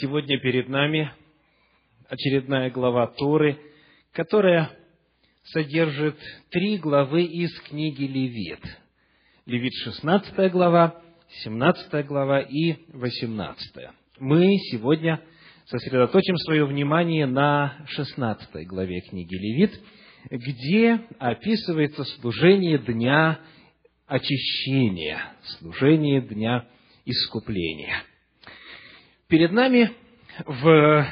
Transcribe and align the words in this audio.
Сегодня 0.00 0.40
перед 0.40 0.68
нами 0.68 1.12
очередная 2.08 2.68
глава 2.68 3.06
Торы, 3.06 3.56
которая 4.12 4.72
содержит 5.44 6.18
три 6.50 6.78
главы 6.78 7.22
из 7.22 7.56
книги 7.60 8.02
Левит. 8.02 8.58
Левит 9.46 9.72
16 9.84 10.50
глава, 10.50 11.00
17 11.44 12.06
глава 12.06 12.40
и 12.40 12.74
18. 12.88 13.90
Мы 14.18 14.56
сегодня 14.72 15.20
сосредоточим 15.66 16.38
свое 16.38 16.64
внимание 16.64 17.26
на 17.26 17.86
16 17.90 18.66
главе 18.66 19.00
книги 19.02 19.36
Левит, 19.36 19.80
где 20.28 21.02
описывается 21.20 22.02
служение 22.02 22.78
Дня 22.78 23.38
очищения, 24.08 25.34
служение 25.60 26.20
Дня 26.20 26.66
искупления– 27.04 28.02
Перед 29.28 29.52
нами 29.52 29.90
в 30.44 31.06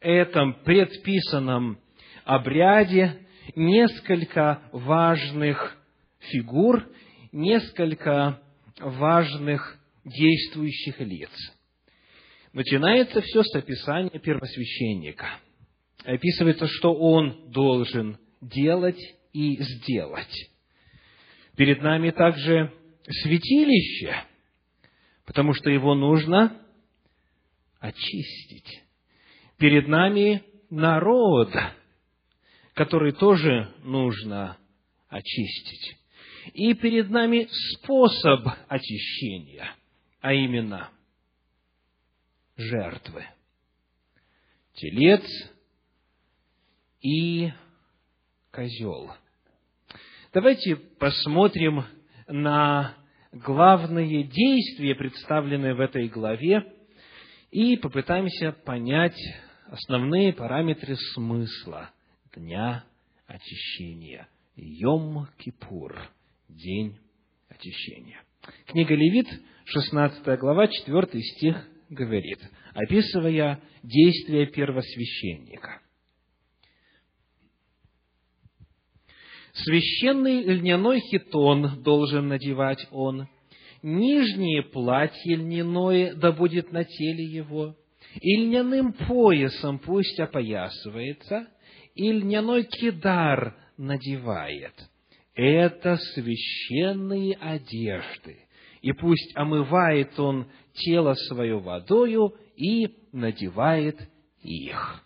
этом 0.00 0.54
предписанном 0.62 1.78
обряде 2.24 3.26
несколько 3.56 4.62
важных 4.72 5.76
фигур, 6.18 6.86
несколько 7.32 8.40
важных 8.78 9.78
действующих 10.04 11.00
лиц. 11.00 11.30
Начинается 12.52 13.22
все 13.22 13.42
с 13.42 13.54
описания 13.54 14.18
первосвященника. 14.18 15.38
Описывается, 16.04 16.66
что 16.66 16.94
он 16.94 17.50
должен 17.50 18.18
делать 18.42 19.00
и 19.32 19.56
сделать. 19.62 20.50
Перед 21.56 21.80
нами 21.80 22.10
также 22.10 22.72
святилище, 23.08 24.14
потому 25.24 25.54
что 25.54 25.70
его 25.70 25.94
нужно 25.94 26.59
очистить. 27.80 28.82
Перед 29.58 29.88
нами 29.88 30.44
народ, 30.70 31.52
который 32.74 33.12
тоже 33.12 33.74
нужно 33.82 34.56
очистить. 35.08 35.96
И 36.54 36.74
перед 36.74 37.10
нами 37.10 37.48
способ 37.50 38.46
очищения, 38.68 39.74
а 40.20 40.32
именно 40.32 40.90
жертвы. 42.56 43.24
Телец 44.74 45.24
и 47.02 47.50
козел. 48.50 49.10
Давайте 50.32 50.76
посмотрим 50.76 51.84
на 52.28 52.94
главные 53.32 54.24
действия, 54.24 54.94
представленные 54.94 55.74
в 55.74 55.80
этой 55.80 56.08
главе, 56.08 56.64
и 57.50 57.76
попытаемся 57.76 58.52
понять 58.52 59.18
основные 59.66 60.32
параметры 60.32 60.96
смысла 61.14 61.90
Дня 62.34 62.84
Очищения. 63.26 64.28
Йом-Кипур, 64.56 65.96
День 66.48 66.98
Очищения. 67.48 68.22
Книга 68.66 68.94
Левит, 68.94 69.26
16 69.64 70.38
глава, 70.38 70.68
4 70.68 71.22
стих 71.22 71.68
говорит, 71.88 72.38
описывая 72.74 73.60
действия 73.82 74.46
первосвященника. 74.46 75.80
Священный 79.52 80.42
льняной 80.44 81.00
хитон 81.00 81.82
должен 81.82 82.28
надевать 82.28 82.86
он– 82.90 83.28
нижнее 83.82 84.62
платье 84.62 85.36
льняное 85.36 86.14
да 86.14 86.32
будет 86.32 86.72
на 86.72 86.84
теле 86.84 87.24
его, 87.24 87.76
и 88.20 88.36
льняным 88.36 88.92
поясом 88.92 89.78
пусть 89.78 90.18
опоясывается, 90.18 91.48
и 91.94 92.12
льняной 92.12 92.64
кидар 92.64 93.56
надевает. 93.76 94.74
Это 95.34 95.96
священные 96.14 97.36
одежды, 97.36 98.38
и 98.82 98.92
пусть 98.92 99.36
омывает 99.36 100.18
он 100.18 100.46
тело 100.74 101.14
свое 101.14 101.58
водою 101.58 102.34
и 102.56 102.94
надевает 103.12 103.98
их. 104.42 105.04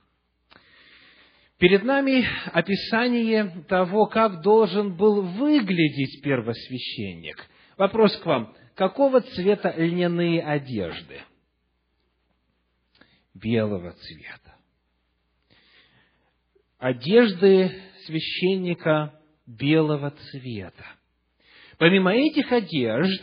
Перед 1.59 1.85
нами 1.85 2.27
описание 2.53 3.65
того, 3.69 4.07
как 4.07 4.43
должен 4.43 4.97
был 4.97 5.23
выглядеть 5.23 6.23
первосвященник. 6.23 7.37
Вопрос 7.79 8.17
к 8.19 8.27
вам 8.27 8.55
какого 8.75 9.21
цвета 9.21 9.75
льняные 9.77 10.43
одежды? 10.43 11.21
Белого 13.35 13.93
цвета. 13.93 14.55
Одежды 16.79 17.71
священника 18.07 19.19
белого 19.47 20.11
цвета. 20.11 20.85
Помимо 21.79 22.15
этих 22.15 22.53
одежд, 22.53 23.23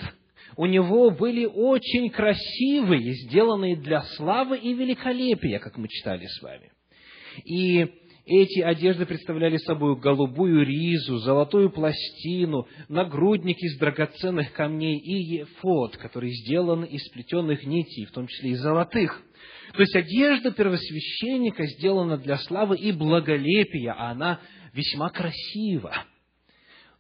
у 0.57 0.65
него 0.65 1.11
были 1.11 1.45
очень 1.45 2.09
красивые, 2.09 3.13
сделанные 3.13 3.77
для 3.77 4.01
славы 4.01 4.57
и 4.57 4.73
великолепия, 4.73 5.59
как 5.59 5.77
мы 5.77 5.87
читали 5.87 6.25
с 6.25 6.41
вами. 6.41 6.71
И 7.45 7.85
эти 8.25 8.59
одежды 8.59 9.05
представляли 9.05 9.57
собой 9.57 9.99
голубую 9.99 10.65
ризу, 10.65 11.17
золотую 11.17 11.71
пластину, 11.71 12.67
нагрудник 12.87 13.57
из 13.59 13.77
драгоценных 13.79 14.53
камней 14.53 14.97
и 14.97 15.39
ефот, 15.39 15.97
который 15.97 16.31
сделан 16.31 16.83
из 16.83 17.01
сплетенных 17.07 17.63
нитей, 17.65 18.05
в 18.05 18.11
том 18.11 18.27
числе 18.27 18.51
и 18.51 18.55
золотых. 18.55 19.23
То 19.73 19.81
есть 19.81 19.95
одежда 19.95 20.51
первосвященника 20.51 21.65
сделана 21.65 22.17
для 22.17 22.37
славы 22.37 22.77
и 22.77 22.91
благолепия, 22.91 23.93
а 23.93 24.11
она 24.11 24.39
весьма 24.73 25.09
красива. 25.09 26.05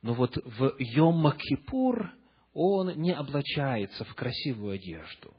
Но 0.01 0.13
вот 0.13 0.35
в 0.37 0.75
Йом-Кипур 0.79 2.09
он 2.53 2.99
не 2.99 3.13
облачается 3.13 4.03
в 4.05 4.15
красивую 4.15 4.73
одежду. 4.73 5.33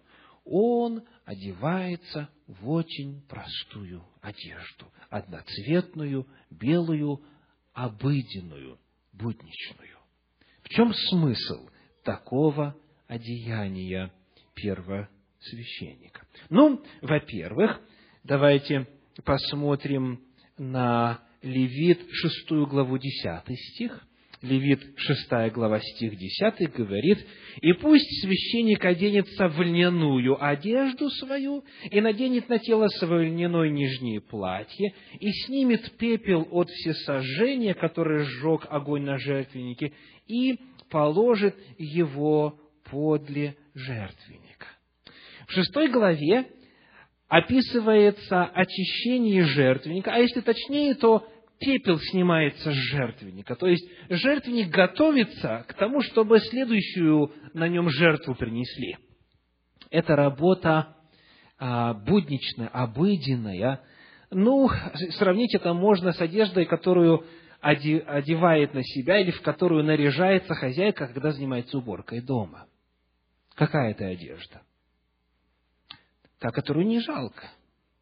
Он 0.45 1.03
одевается 1.25 2.29
в 2.61 2.71
очень 2.71 3.23
простую 3.23 4.05
одежду, 4.21 4.93
одноцветную, 5.11 6.27
белую, 6.51 7.23
обыденную, 7.73 8.79
будничную. 9.13 9.99
В 10.63 10.69
чем 10.69 10.93
смысл 10.93 11.69
такого 12.05 12.77
одеяния 13.07 14.13
первосвященника? 14.55 16.27
Ну, 16.51 16.85
во-первых, 17.01 17.81
давайте 18.25 18.87
посмотрим 19.25 20.23
на 20.59 21.23
Левит, 21.43 22.07
шестую 22.11 22.67
главу, 22.67 22.99
десятый 22.99 23.57
стих– 23.57 24.07
Левит 24.43 24.81
6 24.97 25.53
глава 25.53 25.79
стих 25.79 26.17
10 26.17 26.73
говорит, 26.73 27.25
«И 27.61 27.73
пусть 27.75 28.23
священник 28.23 28.85
оденется 28.85 29.47
в 29.47 29.63
льняную 29.63 30.37
одежду 30.45 31.09
свою, 31.11 31.65
и 31.89 32.01
наденет 32.01 32.49
на 32.49 32.59
тело 32.59 32.89
свое 32.89 33.29
льняное 33.29 33.69
нижнее 33.69 34.21
платье, 34.21 34.95
и 35.21 35.31
снимет 35.47 35.93
пепел 35.97 36.49
от 36.51 36.69
всесожжения, 36.71 37.75
которое 37.75 38.25
сжег 38.25 38.67
огонь 38.69 39.05
на 39.05 39.17
жертвеннике, 39.17 39.93
и 40.27 40.59
положит 40.91 41.55
его 41.79 42.59
подле 42.91 43.57
жертвенника». 43.75 44.67
В 45.47 45.53
шестой 45.53 45.89
главе 45.89 46.47
описывается 47.29 48.45
очищение 48.47 49.45
жертвенника, 49.45 50.13
а 50.13 50.19
если 50.19 50.41
точнее, 50.41 50.95
то 50.95 51.29
пепел 51.65 51.99
снимается 51.99 52.73
с 52.73 52.75
жертвенника. 52.75 53.55
То 53.55 53.67
есть 53.67 53.89
жертвенник 54.09 54.69
готовится 54.69 55.65
к 55.69 55.75
тому, 55.75 56.03
чтобы 56.03 56.41
следующую 56.41 57.33
на 57.55 57.69
нем 57.69 57.89
жертву 57.91 58.35
принесли. 58.35 58.97
Это 59.91 60.17
работа 60.17 60.97
а, 61.59 61.95
будничная, 61.95 62.69
обыденная. 62.69 63.81
Ну, 64.31 64.69
сравнить 65.19 65.55
это 65.55 65.75
можно 65.75 66.13
с 66.13 66.21
одеждой, 66.21 66.67
которую 66.67 67.25
одевает 67.61 68.75
на 68.75 68.83
себя 68.83 69.21
или 69.21 69.31
в 69.31 69.41
которую 69.43 69.85
наряжается 69.85 70.55
хозяйка, 70.55 71.07
когда 71.07 71.31
занимается 71.31 71.79
уборкой 71.79 72.21
дома. 72.21 72.67
Какая 73.55 73.93
это 73.93 74.07
одежда? 74.07 74.63
Та, 76.41 76.51
которую 76.51 76.87
не 76.87 76.99
жалко. 76.99 77.51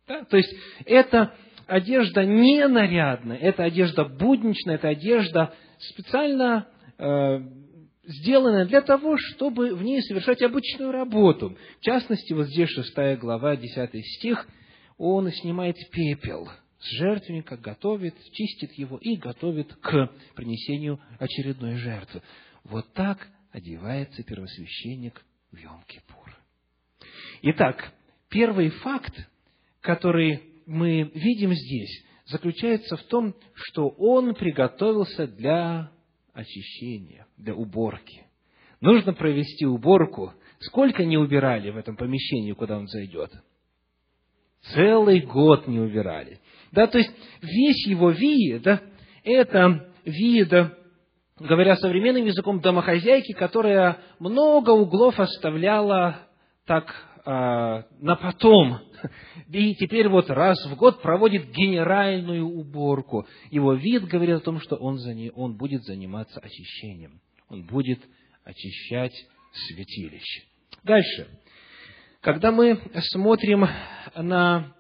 Да? 0.09 0.25
То 0.25 0.39
есть 0.39 0.55
это 0.87 1.35
одежда 1.71 2.25
не 2.25 2.67
нарядная, 2.67 3.37
это 3.37 3.65
одежда 3.65 4.05
будничная, 4.05 4.75
это 4.75 4.89
одежда 4.89 5.55
специально 5.79 6.67
э, 6.99 7.41
сделанная 8.05 8.67
для 8.67 8.81
того, 8.83 9.17
чтобы 9.17 9.75
в 9.75 9.83
ней 9.83 10.03
совершать 10.03 10.43
обычную 10.43 10.91
работу. 10.91 11.57
В 11.81 11.85
частности, 11.85 12.33
вот 12.33 12.49
здесь 12.49 12.69
шестая 12.71 13.17
глава, 13.17 13.57
десятый 13.57 14.03
стих, 14.03 14.47
он 14.99 15.31
снимает 15.31 15.77
пепел 15.91 16.49
с 16.81 16.91
жертвенника, 16.99 17.57
готовит, 17.57 18.15
чистит 18.33 18.73
его 18.73 18.99
и 18.99 19.17
готовит 19.17 19.73
к 19.75 20.11
принесению 20.35 21.01
очередной 21.19 21.77
жертвы. 21.77 22.23
Вот 22.65 22.93
так 22.95 23.29
одевается 23.53 24.23
первосвященник 24.23 25.23
в 25.53 25.57
Йом-Кипур. 25.57 26.31
Итак, 27.43 27.93
первый 28.29 28.71
факт, 28.71 29.15
который 29.81 30.50
мы 30.71 31.11
видим 31.15 31.53
здесь, 31.53 32.05
заключается 32.27 32.97
в 32.97 33.03
том, 33.03 33.35
что 33.55 33.89
он 33.89 34.35
приготовился 34.35 35.27
для 35.27 35.91
очищения, 36.33 37.27
для 37.37 37.55
уборки. 37.55 38.25
Нужно 38.81 39.13
провести 39.13 39.67
уборку. 39.67 40.33
Сколько 40.61 41.05
не 41.05 41.19
убирали 41.19 41.71
в 41.71 41.77
этом 41.77 41.97
помещении, 41.97 42.53
куда 42.53 42.79
он 42.79 42.87
зайдет? 42.87 43.33
Целый 44.73 45.23
год 45.23 45.67
не 45.67 45.81
убирали. 45.81 46.39
Да, 46.71 46.87
то 46.87 46.99
есть 46.99 47.11
весь 47.43 47.87
его 47.89 48.11
вид, 48.11 48.65
это 49.25 49.93
вид, 50.05 50.53
говоря 51.37 51.77
современным 51.77 52.27
языком, 52.27 52.61
домохозяйки, 52.61 53.33
которая 53.33 53.99
много 54.21 54.71
углов 54.71 55.19
оставляла 55.19 56.29
так 56.65 56.95
а, 57.25 57.85
на 57.99 58.17
потом. 58.17 58.79
И 59.49 59.75
теперь 59.75 60.09
вот 60.09 60.31
раз 60.31 60.57
в 60.67 60.77
год 60.77 61.03
проводит 61.03 61.51
генеральную 61.51 62.47
уборку. 62.47 63.27
Его 63.51 63.75
вид 63.75 64.05
говорит 64.05 64.37
о 64.37 64.41
том, 64.41 64.61
что 64.61 64.77
он, 64.77 64.99
за 64.99 65.15
не, 65.15 65.31
он 65.31 65.57
будет 65.57 65.83
заниматься 65.85 66.41
очищением. 66.41 67.21
Он 67.49 67.65
будет 67.65 68.01
очищать 68.45 69.15
святилище. 69.53 70.45
Дальше. 70.85 71.29
Когда 72.21 72.53
мы 72.53 72.79
смотрим 73.13 73.67
на 74.15 74.75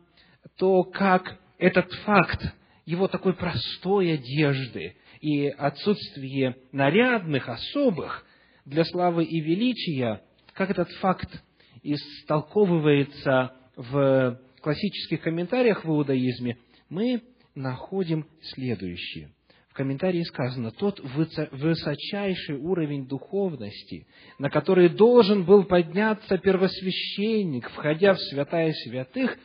то, 0.56 0.84
как 0.84 1.38
этот 1.58 1.90
факт 2.04 2.54
его 2.84 3.08
такой 3.08 3.34
простой 3.34 4.14
одежды 4.14 4.96
и 5.20 5.48
отсутствие 5.48 6.56
нарядных, 6.72 7.48
особых 7.48 8.24
для 8.64 8.84
славы 8.84 9.24
и 9.24 9.40
величия, 9.40 10.22
как 10.54 10.70
этот 10.70 10.90
факт 11.00 11.42
истолковывается 11.82 13.54
в 13.76 14.38
классических 14.60 15.22
комментариях 15.22 15.84
в 15.84 15.88
иудаизме, 15.88 16.58
мы 16.88 17.22
находим 17.54 18.26
следующее. 18.42 19.30
В 19.68 19.74
комментарии 19.74 20.22
сказано, 20.22 20.72
тот 20.72 21.00
высочайший 21.00 22.56
уровень 22.56 23.06
духовности, 23.06 24.06
на 24.38 24.50
который 24.50 24.88
должен 24.88 25.44
был 25.44 25.64
подняться 25.64 26.38
первосвященник, 26.38 27.70
входя 27.70 28.14
в 28.14 28.20
святая 28.20 28.72
святых, 28.72 29.38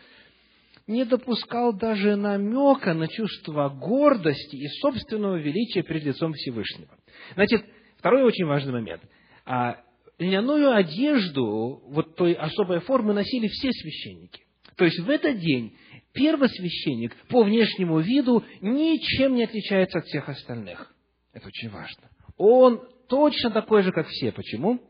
не 0.88 1.06
допускал 1.06 1.74
даже 1.74 2.16
намека 2.16 2.94
на 2.94 3.08
чувство 3.08 3.70
гордости 3.70 4.56
и 4.56 4.68
собственного 4.82 5.38
величия 5.38 5.84
перед 5.84 6.04
лицом 6.04 6.34
Всевышнего. 6.34 6.90
Значит, 7.36 7.64
второй 7.98 8.24
очень 8.24 8.46
важный 8.46 8.74
момент. 8.74 9.02
А, 9.46 9.78
льняную 10.18 10.74
одежду 10.74 11.82
вот 11.88 12.16
той 12.16 12.34
особой 12.34 12.80
формы 12.80 13.14
носили 13.14 13.48
все 13.48 13.72
священники. 13.72 14.44
То 14.76 14.86
есть 14.86 15.00
в 15.00 15.10
этот 15.10 15.40
день 15.40 15.76
первосвященник 16.14 17.16
по 17.28 17.44
внешнему 17.44 18.00
виду 18.00 18.44
ничем 18.62 19.36
не 19.36 19.44
отличается 19.44 20.00
от 20.00 20.06
всех 20.06 20.30
остальных. 20.30 20.94
Это 21.34 21.48
очень 21.48 21.70
важно. 21.70 22.10
Он 22.38 22.82
точно 23.08 23.52
такой 23.52 23.84
же, 23.84 23.92
как 23.92 24.08
все. 24.08 24.32
Почему? 24.32 24.82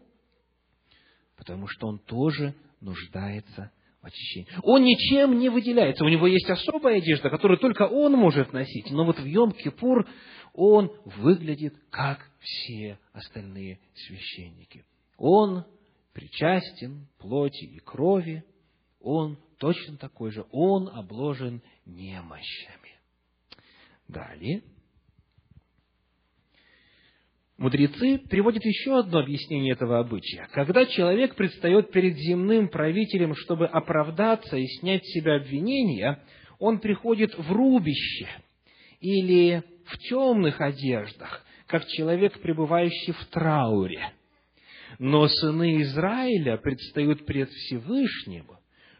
Потому 1.38 1.68
что 1.68 1.88
он 1.88 2.00
тоже 2.00 2.56
нуждается 2.80 3.72
в 4.01 4.06
очищении. 4.06 4.48
Он 4.62 4.83
ничем 4.83 5.39
не 5.39 5.50
выделяется. 5.50 6.06
У 6.06 6.10
него 6.10 6.27
есть 6.27 6.50
особая 6.50 6.98
одежда, 6.98 7.30
которую 7.30 7.57
только 7.57 7.88
он 7.88 8.13
может 8.13 8.54
носить. 8.54 8.89
Но 8.92 9.06
вот 9.06 9.19
в 9.19 9.25
Йом-Кипур 9.25 10.07
он 10.54 10.92
выглядит, 11.06 11.75
как 11.89 12.19
все 12.39 13.00
остальные 13.13 13.80
священники. 13.94 14.86
Он 15.17 15.65
причастен 16.13 17.07
плоти 17.17 17.65
и 17.65 17.79
крови, 17.79 18.44
он 19.00 19.38
точно 19.59 19.97
такой 19.97 20.31
же, 20.31 20.45
он 20.51 20.89
обложен 20.89 21.62
немощами. 21.85 23.00
Далее. 24.07 24.63
Мудрецы 27.57 28.17
приводят 28.29 28.65
еще 28.65 29.00
одно 29.00 29.19
объяснение 29.19 29.73
этого 29.73 30.00
обычая. 30.00 30.47
Когда 30.51 30.85
человек 30.85 31.35
предстает 31.35 31.91
перед 31.91 32.17
земным 32.17 32.67
правителем, 32.67 33.33
чтобы 33.33 33.65
оправдаться 33.67 34.57
и 34.57 34.67
снять 34.79 35.06
с 35.06 35.13
себя 35.13 35.38
обвинения, 35.38 36.21
он 36.59 36.79
приходит 36.79 37.33
в 37.38 37.51
рубище 37.51 38.27
или 39.00 39.63
в 39.85 39.97
темных 40.00 40.59
одеждах, 40.59 41.45
как 41.67 41.85
человек, 41.88 42.41
пребывающий 42.41 43.13
в 43.13 43.25
трауре– 43.27 44.12
но 45.00 45.27
сыны 45.27 45.81
Израиля 45.81 46.57
предстают 46.57 47.25
пред 47.25 47.50
Всевышним, 47.50 48.47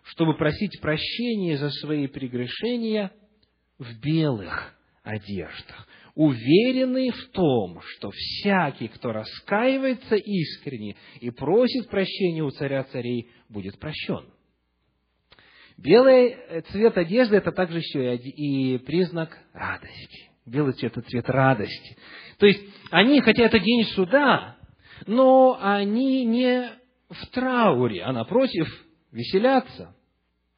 чтобы 0.04 0.36
просить 0.36 0.80
прощения 0.82 1.58
за 1.58 1.70
свои 1.70 2.08
прегрешения 2.08 3.12
в 3.78 4.00
белых 4.00 4.76
одеждах, 5.04 5.88
уверенные 6.16 7.12
в 7.12 7.30
том, 7.32 7.82
что 7.82 8.12
всякий, 8.12 8.88
кто 8.88 9.12
раскаивается 9.12 10.16
искренне 10.16 10.96
и 11.20 11.30
просит 11.32 11.90
прощения 11.90 12.44
у 12.44 12.50
царя 12.52 12.84
царей, 12.86 13.30
будет 13.50 13.80
прощен. 13.80 14.26
Белый 15.78 16.38
цвет 16.72 16.98
одежды– 16.98 17.36
это 17.38 17.52
также 17.52 17.80
еще 17.80 18.16
и 18.16 18.78
признак 18.78 19.38
радости. 19.54 20.30
Белый 20.46 20.74
цвет– 20.74 20.92
это 20.98 21.10
цвет 21.10 21.30
радости. 21.30 21.98
То 22.38 22.46
есть, 22.46 22.64
они, 22.92 23.20
хотя 23.20 23.44
это 23.44 23.60
день 23.60 23.84
суда, 23.88 24.56
но 25.08 25.58
они 25.62 26.26
не 26.26 26.70
в 27.10 27.28
трауре, 27.32 28.04
а 28.04 28.12
напротив, 28.12 28.68
веселятся, 29.12 29.96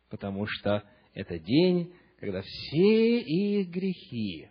потому 0.10 0.45
что 0.48 0.84
это 1.13 1.39
день, 1.39 1.94
когда 2.19 2.42
все 2.42 3.19
их 3.19 3.69
грехи, 3.69 4.50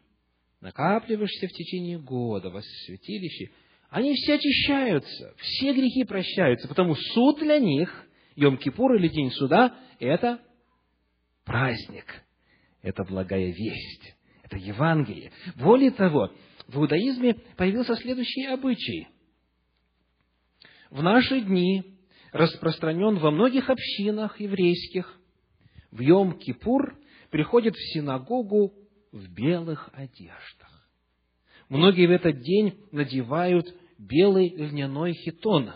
накапливаешься 0.61 1.49
в 1.49 1.53
течение 1.53 1.99
года 1.99 2.51
во 2.51 2.61
святилище, 2.87 3.51
они 3.89 4.15
все 4.15 4.35
очищаются, 4.35 5.35
все 5.39 5.73
грехи 5.73 6.05
прощаются, 6.05 6.69
потому 6.69 6.95
суд 6.95 7.39
для 7.39 7.59
них, 7.59 8.07
Йом-Кипур 8.37 8.97
или 8.97 9.09
День 9.09 9.31
суда, 9.31 9.75
это 9.99 10.41
праздник, 11.45 12.05
это 12.83 13.05
благая 13.05 13.47
весть, 13.47 14.15
это 14.43 14.57
Евангелие. 14.59 15.33
Более 15.57 15.93
того, 15.93 16.33
в 16.67 16.79
иудаизме 16.79 17.35
появился 17.57 17.97
следующий 17.97 18.45
обычай– 18.47 19.09
в 20.97 21.03
наши 21.03 21.43
дни 21.43 21.99
распространен 22.33 23.19
во 23.19 23.31
многих 23.31 23.69
общинах 23.69 24.41
еврейских. 24.41 25.15
В 25.91 26.01
Йом-Кипур 26.01 26.95
приходят 27.31 27.75
в 27.75 27.93
синагогу 27.93 28.73
в 29.13 29.29
белых 29.31 29.91
одеждах. 29.93 30.89
Многие 31.69 32.07
в 32.07 32.13
этот 32.13 32.41
день 32.41 32.81
надевают 32.93 33.67
белый 33.99 34.49
льняной 34.57 35.13
хитон. 35.13 35.73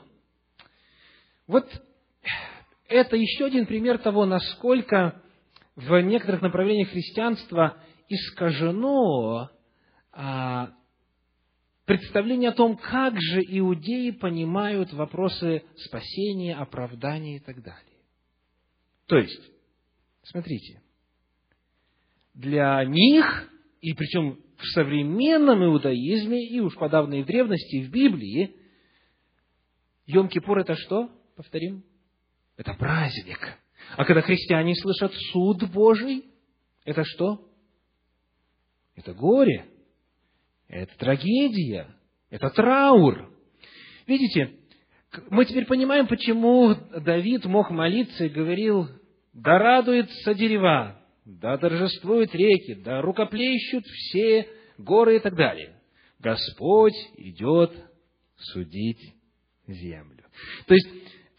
Вот 1.46 1.66
это 2.88 3.14
еще 3.16 3.44
один 3.44 3.66
пример 3.66 3.98
того, 3.98 4.24
насколько 4.24 5.20
в 5.76 6.00
некоторых 6.00 6.40
направлениях 6.40 6.88
христианства 6.88 7.76
искажено 8.08 9.50
а, 10.12 10.70
представление 11.90 12.50
о 12.50 12.54
том, 12.54 12.76
как 12.76 13.20
же 13.20 13.40
иудеи 13.40 14.12
понимают 14.12 14.92
вопросы 14.92 15.64
спасения, 15.76 16.54
оправдания 16.54 17.38
и 17.38 17.40
так 17.40 17.60
далее. 17.64 17.98
То 19.06 19.18
есть, 19.18 19.42
смотрите, 20.22 20.80
для 22.32 22.84
них, 22.84 23.50
и 23.80 23.92
причем 23.94 24.38
в 24.56 24.66
современном 24.66 25.64
иудаизме, 25.64 26.46
и 26.46 26.60
уж 26.60 26.76
подавно 26.76 27.14
и 27.14 27.22
в 27.24 27.26
древности, 27.26 27.78
и 27.78 27.82
в 27.82 27.90
Библии, 27.90 28.54
Йом-Кипур 30.06 30.60
это 30.60 30.76
что? 30.76 31.10
Повторим. 31.34 31.82
Это 32.56 32.72
праздник. 32.74 33.58
А 33.96 34.04
когда 34.04 34.22
христиане 34.22 34.76
слышат 34.76 35.12
суд 35.32 35.68
Божий, 35.72 36.24
это 36.84 37.02
что? 37.04 37.50
Это 38.94 39.12
горе. 39.12 39.66
Это 40.70 40.96
трагедия, 40.98 41.88
это 42.30 42.48
траур. 42.50 43.28
Видите, 44.06 44.56
мы 45.28 45.44
теперь 45.44 45.66
понимаем, 45.66 46.06
почему 46.06 46.74
Давид 46.74 47.44
мог 47.44 47.70
молиться 47.70 48.26
и 48.26 48.28
говорил, 48.28 48.88
да 49.32 49.58
радуются 49.58 50.32
дерева, 50.34 51.04
да 51.24 51.58
торжествуют 51.58 52.32
реки, 52.36 52.74
да 52.74 53.02
рукоплещут 53.02 53.84
все 53.84 54.48
горы 54.78 55.16
и 55.16 55.18
так 55.18 55.34
далее. 55.34 55.74
Господь 56.20 56.94
идет 57.16 57.72
судить 58.36 59.14
землю. 59.66 60.24
То 60.66 60.74
есть, 60.74 60.88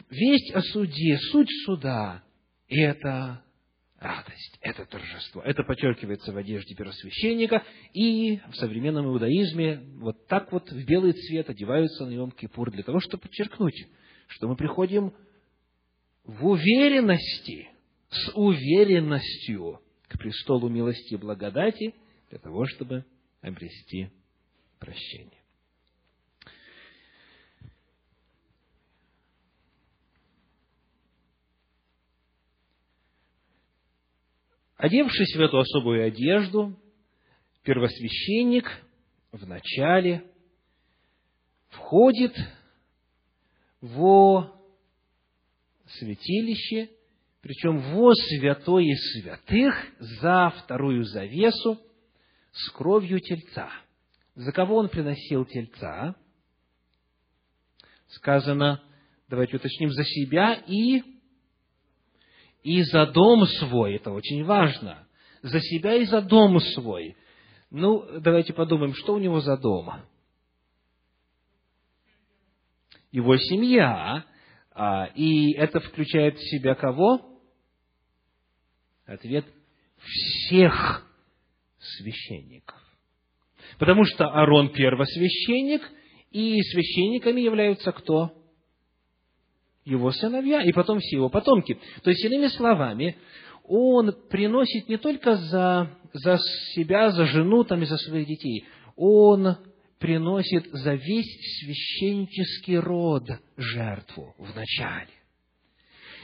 весть 0.10 0.52
о 0.54 0.62
суде, 0.62 1.18
суть 1.32 1.50
суда– 1.66 2.22
это 2.68 3.44
радость, 4.02 4.58
это 4.62 4.86
торжество. 4.86 5.42
Это 5.44 5.64
подчеркивается 5.64 6.34
в 6.34 6.38
одежде 6.38 6.76
первосвященника, 6.76 7.64
и 7.94 8.40
в 8.50 8.56
современном 8.56 9.06
иудаизме 9.06 9.80
вот 10.00 10.28
так 10.28 10.52
вот 10.52 10.70
в 10.72 10.86
белый 10.86 11.14
цвет 11.14 11.50
одеваются 11.50 12.06
на 12.06 12.12
Йом-Кипур 12.12 12.72
для 12.72 12.82
того, 12.82 13.00
чтобы 13.00 13.22
подчеркнуть, 13.22 13.88
что 14.28 14.48
мы 14.48 14.56
приходим 14.56 15.14
в 16.24 16.48
уверенности, 16.48 17.70
с 18.10 18.32
уверенностью 18.34 19.80
к 20.08 20.18
престолу 20.18 20.68
милости 20.68 21.14
и 21.14 21.18
благодати 21.18 21.94
для 22.30 22.40
того, 22.40 22.66
чтобы 22.66 23.06
обрести 23.42 24.10
прощение. 24.80 25.41
Одевшись 34.82 35.36
в 35.36 35.40
эту 35.40 35.60
особую 35.60 36.08
одежду, 36.08 36.76
первосвященник 37.62 38.66
вначале 39.32 40.26
входит 41.68 42.36
во 43.80 44.60
святилище, 45.86 46.90
причем 47.42 47.78
во 47.94 48.16
святое 48.16 48.96
святых 48.96 49.76
за 50.00 50.50
вторую 50.50 51.04
завесу 51.04 51.80
с 52.52 52.72
кровью 52.72 53.20
тельца. 53.20 53.70
За 54.34 54.52
кого 54.52 54.78
он 54.78 54.90
приносил 54.90 55.46
тельца? 55.46 56.16
Сказано, 58.08 58.84
давайте 59.28 59.58
уточним, 59.58 59.92
за 59.92 60.04
себя 60.06 60.56
и, 60.66 61.04
и 62.64 62.84
за 62.84 63.06
дом 63.08 63.46
свой. 63.46 63.96
Это 63.96 64.12
очень 64.12 64.44
важно. 64.44 65.08
За 65.42 65.60
себя 65.60 65.96
и 65.96 66.06
за 66.06 66.22
дом 66.22 66.60
свой. 66.60 67.16
Ну, 67.70 68.20
давайте 68.20 68.54
подумаем, 68.54 68.94
что 68.94 69.14
у 69.14 69.20
него 69.20 69.40
за 69.42 69.58
дом? 69.58 69.90
Его 73.12 73.38
семья. 73.38 74.26
А, 74.74 75.06
и 75.16 75.54
это 75.54 75.80
включает 75.80 76.38
в 76.38 76.50
себя 76.50 76.76
кого? 76.76 77.40
Ответ– 79.06 79.46
всех 79.98 81.06
священников. 81.80 82.78
Потому 83.78 84.06
что 84.06 84.28
Аарон 84.28 84.70
первосвященник, 84.70 85.82
и 86.32 86.62
священниками 86.62 87.42
являются 87.42 87.92
кто? 87.92 88.32
Его 89.86 90.12
сыновья, 90.12 90.62
и 90.62 90.72
потом 90.72 91.00
все 91.00 91.18
его 91.18 91.30
потомки. 91.30 91.80
То 92.04 92.12
есть, 92.12 92.24
иными 92.24 92.48
словами, 92.48 93.18
он 93.64 94.14
приносит 94.30 94.88
не 94.90 94.98
только 94.98 95.36
за, 95.36 95.98
за 96.14 96.38
себя, 96.74 97.12
за 97.12 97.26
жену 97.26 97.64
там, 97.64 97.82
и 97.82 97.86
за 97.86 97.98
своих 97.98 98.28
детей, 98.28 98.66
он 98.96 99.58
приносит 100.00 100.66
за 100.72 100.96
весь 100.96 101.60
священнический 101.60 102.78
род 102.78 103.24
жертву 103.56 104.36
в 104.38 104.56
начале. 104.56 105.10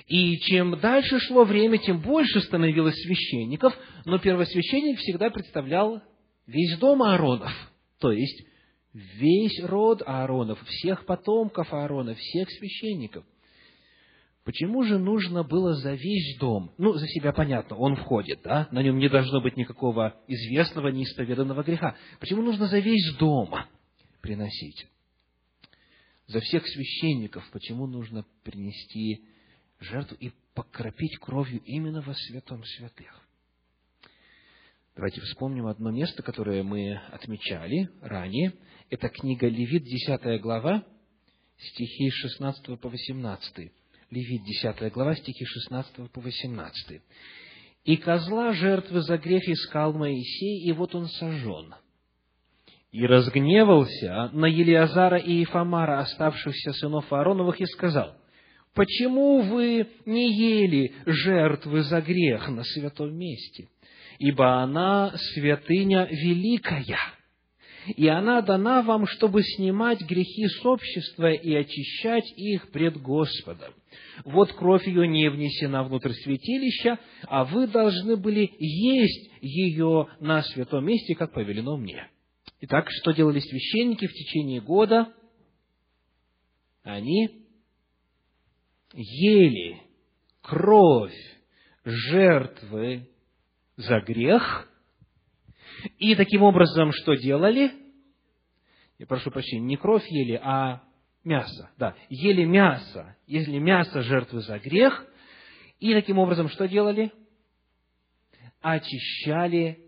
И 0.07 0.37
чем 0.39 0.79
дальше 0.79 1.19
шло 1.19 1.43
время, 1.43 1.77
тем 1.77 2.01
больше 2.01 2.41
становилось 2.41 2.95
священников, 2.95 3.77
но 4.05 4.19
первосвященник 4.19 4.99
всегда 4.99 5.29
представлял 5.29 6.01
весь 6.47 6.77
дом 6.77 7.03
Ааронов, 7.03 7.51
то 7.99 8.11
есть 8.11 8.45
весь 8.93 9.61
род 9.63 10.01
Ааронов, 10.05 10.63
всех 10.65 11.05
потомков 11.05 11.71
Аарона, 11.73 12.15
всех 12.15 12.49
священников. 12.51 13.25
Почему 14.47 14.81
же 14.83 14.97
нужно 14.97 15.43
было 15.43 15.73
за 15.75 15.93
весь 15.95 16.37
дом? 16.39 16.71
Ну, 16.77 16.93
за 16.93 17.05
себя 17.07 17.33
понятно, 17.33 17.75
он 17.75 17.97
входит, 17.97 18.43
да? 18.43 18.69
На 18.71 18.81
нем 18.81 18.97
не 18.97 19.09
должно 19.09 19.41
быть 19.41 19.57
никакого 19.57 20.15
известного, 20.25 20.87
неисповеданного 20.87 21.63
греха. 21.63 21.97
Почему 22.21 22.41
нужно 22.41 22.67
за 22.67 22.79
весь 22.79 23.13
дом 23.17 23.53
приносить? 24.21 24.87
За 26.27 26.39
всех 26.39 26.65
священников 26.65 27.45
почему 27.51 27.87
нужно 27.87 28.23
принести 28.45 29.25
жертву 29.81 30.15
и 30.17 30.31
покропить 30.53 31.17
кровью 31.17 31.61
именно 31.65 31.99
во 31.99 32.13
святом 32.13 32.63
святых? 32.63 33.27
Давайте 34.95 35.19
вспомним 35.19 35.67
одно 35.67 35.91
место, 35.91 36.23
которое 36.23 36.63
мы 36.63 36.95
отмечали 37.11 37.89
ранее. 37.99 38.53
Это 38.89 39.09
книга 39.09 39.49
Левит, 39.49 39.83
10 39.83 40.39
глава, 40.39 40.85
стихи 41.57 42.09
16 42.11 42.79
по 42.79 42.87
18. 42.87 43.73
Левит, 44.09 44.43
10 44.43 44.93
глава, 44.93 45.15
стихи 45.15 45.43
16 45.43 46.11
по 46.11 46.21
18. 46.21 47.01
«И 47.83 47.97
козла 47.97 48.53
жертвы 48.53 49.01
за 49.01 49.17
грех 49.17 49.43
искал 49.49 49.91
Моисей, 49.91 50.65
и 50.65 50.71
вот 50.71 50.95
он 50.95 51.07
сожжен. 51.07 51.75
И 52.91 53.05
разгневался 53.05 54.29
на 54.31 54.45
Елиазара 54.45 55.17
и 55.17 55.39
Ефамара, 55.39 55.99
оставшихся 55.99 56.71
сынов 56.73 57.11
Аароновых, 57.11 57.59
и 57.59 57.65
сказал, 57.65 58.15
«Почему 58.73 59.41
вы 59.41 59.87
не 60.05 60.33
ели 60.33 60.93
жертвы 61.05 61.83
за 61.83 61.99
грех 61.99 62.47
на 62.47 62.63
святом 62.63 63.13
месте? 63.13 63.67
Ибо 64.19 64.61
она 64.61 65.13
святыня 65.33 66.07
великая» 66.09 67.16
и 67.95 68.07
она 68.07 68.41
дана 68.41 68.81
вам, 68.81 69.05
чтобы 69.07 69.43
снимать 69.43 70.01
грехи 70.01 70.47
с 70.47 70.65
общества 70.65 71.31
и 71.31 71.53
очищать 71.53 72.31
их 72.35 72.71
пред 72.71 72.97
Господом. 72.97 73.73
Вот 74.25 74.51
кровь 74.53 74.85
ее 74.87 75.07
не 75.07 75.29
внесена 75.29 75.83
внутрь 75.83 76.11
святилища, 76.11 76.99
а 77.23 77.45
вы 77.45 77.67
должны 77.67 78.17
были 78.17 78.51
есть 78.59 79.31
ее 79.41 80.07
на 80.19 80.41
святом 80.43 80.85
месте, 80.85 81.15
как 81.15 81.33
повелено 81.33 81.77
мне. 81.77 82.09
Итак, 82.61 82.87
что 82.89 83.13
делали 83.13 83.39
священники 83.39 84.07
в 84.07 84.13
течение 84.13 84.61
года? 84.61 85.13
Они 86.83 87.45
ели 88.93 89.81
кровь 90.41 91.15
жертвы 91.85 93.09
за 93.77 93.99
грех– 94.01 94.69
и 95.97 96.15
таким 96.15 96.43
образом 96.43 96.91
что 96.91 97.15
делали? 97.15 97.71
Я 98.99 99.05
прошу 99.05 99.31
прощения, 99.31 99.65
не 99.65 99.77
кровь 99.77 100.05
ели, 100.09 100.39
а 100.41 100.81
мясо. 101.23 101.69
Да, 101.77 101.95
ели 102.09 102.45
мясо, 102.45 103.15
ели 103.27 103.59
мясо 103.59 104.01
жертвы 104.01 104.41
за 104.41 104.57
грех. 104.59 105.05
И 105.79 105.93
таким 105.93 106.17
образом 106.17 106.49
что 106.49 106.67
делали? 106.67 107.11
Очищали 108.61 109.79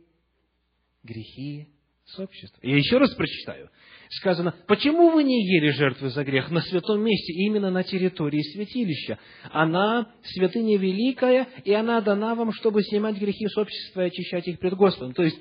грехи 1.03 1.69
с 2.05 2.19
общества. 2.19 2.59
Я 2.61 2.77
еще 2.77 2.97
раз 2.97 3.13
прочитаю. 3.15 3.69
Сказано, 4.09 4.55
почему 4.67 5.11
вы 5.11 5.23
не 5.23 5.43
ели 5.45 5.69
жертвы 5.71 6.09
за 6.09 6.23
грех 6.23 6.49
на 6.49 6.61
святом 6.61 7.01
месте, 7.01 7.33
именно 7.33 7.69
на 7.69 7.83
территории 7.83 8.41
святилища? 8.41 9.19
Она 9.51 10.11
святыня 10.23 10.77
великая, 10.77 11.47
и 11.63 11.73
она 11.73 12.01
дана 12.01 12.33
вам, 12.33 12.51
чтобы 12.53 12.81
снимать 12.83 13.17
грехи 13.17 13.47
с 13.47 13.57
общества 13.57 14.01
и 14.01 14.07
очищать 14.07 14.47
их 14.47 14.59
пред 14.59 14.73
Господом. 14.73 15.13
То 15.13 15.23
есть, 15.23 15.39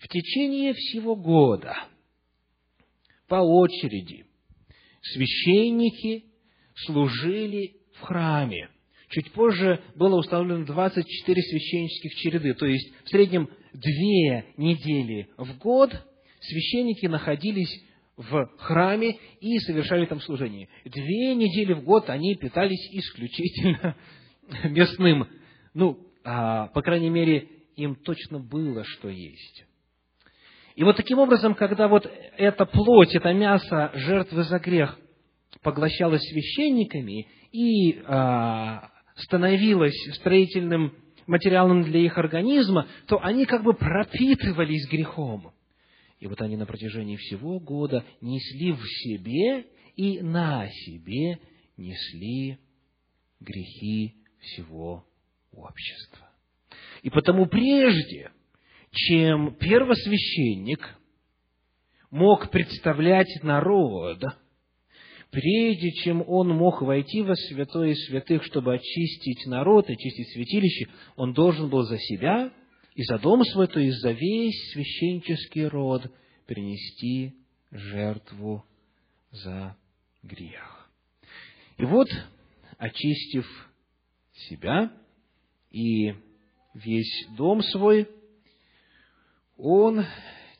в 0.00 0.08
течение 0.08 0.74
всего 0.74 1.16
года 1.16 1.76
по 3.28 3.36
очереди 3.36 4.26
священники 5.02 6.24
служили 6.86 7.76
в 7.94 8.00
храме. 8.00 8.68
Чуть 9.10 9.30
позже 9.32 9.80
было 9.94 10.16
установлено 10.16 10.64
24 10.64 11.42
священнических 11.42 12.14
череды, 12.16 12.54
то 12.54 12.66
есть 12.66 12.92
в 13.04 13.08
среднем 13.10 13.48
две 13.72 14.46
недели 14.56 15.28
в 15.36 15.56
год 15.58 15.90
священники 16.40 17.06
находились 17.06 17.82
в 18.16 18.48
храме 18.58 19.18
и 19.40 19.58
совершали 19.58 20.06
там 20.06 20.20
служение. 20.20 20.68
Две 20.84 21.34
недели 21.34 21.72
в 21.72 21.84
год 21.84 22.10
они 22.10 22.34
питались 22.36 22.88
исключительно 22.92 23.96
местным. 24.64 25.28
Ну, 25.74 25.98
а, 26.24 26.68
по 26.68 26.82
крайней 26.82 27.10
мере, 27.10 27.48
им 27.76 27.96
точно 27.96 28.38
было 28.38 28.84
что 28.84 29.08
есть. 29.08 29.64
И 30.74 30.82
вот 30.82 30.96
таким 30.96 31.18
образом, 31.18 31.54
когда 31.54 31.88
вот 31.88 32.10
эта 32.36 32.66
плоть, 32.66 33.14
это 33.14 33.32
мясо 33.32 33.90
жертвы 33.94 34.42
за 34.44 34.58
грех 34.58 34.98
поглощалось 35.62 36.22
священниками 36.22 37.28
и 37.52 38.02
а, 38.06 38.90
становилось 39.16 39.94
строительным 40.16 40.94
материалом 41.26 41.84
для 41.84 42.00
их 42.00 42.18
организма, 42.18 42.88
то 43.06 43.22
они 43.22 43.46
как 43.46 43.62
бы 43.62 43.74
пропитывались 43.74 44.88
грехом. 44.88 45.52
И 46.18 46.26
вот 46.26 46.40
они 46.42 46.56
на 46.56 46.66
протяжении 46.66 47.16
всего 47.16 47.60
года 47.60 48.04
несли 48.20 48.72
в 48.72 48.82
себе 48.84 49.66
и 49.96 50.20
на 50.20 50.68
себе 50.68 51.38
несли 51.76 52.58
грехи 53.40 54.14
всего 54.40 55.04
общества. 55.52 56.28
И 57.02 57.10
потому 57.10 57.46
прежде, 57.46 58.30
чем 58.94 59.54
первосвященник 59.56 60.96
мог 62.10 62.50
представлять 62.50 63.42
народ, 63.42 64.22
прежде 65.30 65.90
чем 66.02 66.22
он 66.26 66.48
мог 66.50 66.80
войти 66.80 67.22
во 67.22 67.34
святое 67.34 67.94
святых, 67.94 68.44
чтобы 68.44 68.74
очистить 68.74 69.46
народ, 69.46 69.90
очистить 69.90 70.32
святилище, 70.32 70.88
он 71.16 71.32
должен 71.32 71.68
был 71.68 71.82
за 71.82 71.98
себя 71.98 72.52
и 72.94 73.02
за 73.02 73.18
дом 73.18 73.44
свой, 73.44 73.66
то 73.66 73.80
есть 73.80 74.00
за 74.00 74.12
весь 74.12 74.72
священнический 74.72 75.66
род 75.66 76.10
принести 76.46 77.34
жертву 77.72 78.64
за 79.32 79.76
грех. 80.22 80.88
И 81.78 81.84
вот, 81.84 82.08
очистив 82.78 83.46
себя 84.32 84.92
и 85.72 86.14
весь 86.74 87.26
дом 87.36 87.60
свой, 87.62 88.08
он 89.56 90.04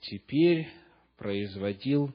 теперь 0.00 0.68
производил 1.16 2.14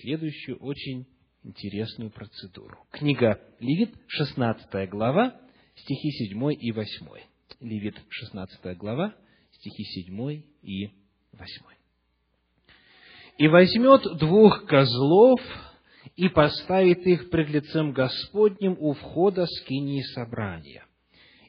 следующую 0.00 0.58
очень 0.58 1.06
интересную 1.42 2.10
процедуру. 2.10 2.78
Книга 2.90 3.40
Левит, 3.60 3.94
16 4.08 4.88
глава, 4.90 5.40
стихи 5.74 6.10
7 6.10 6.52
и 6.52 6.72
8. 6.72 7.06
Левит, 7.60 8.00
16 8.08 8.76
глава, 8.76 9.14
стихи 9.52 9.84
7 9.84 10.42
и 10.62 10.90
8. 11.32 11.46
«И 13.38 13.48
возьмет 13.48 14.18
двух 14.18 14.66
козлов, 14.66 15.40
и 16.16 16.28
поставит 16.28 17.06
их 17.06 17.30
пред 17.30 17.48
лицем 17.48 17.92
Господним 17.92 18.76
у 18.78 18.92
входа 18.92 19.46
скинии 19.46 20.02
собрания. 20.14 20.84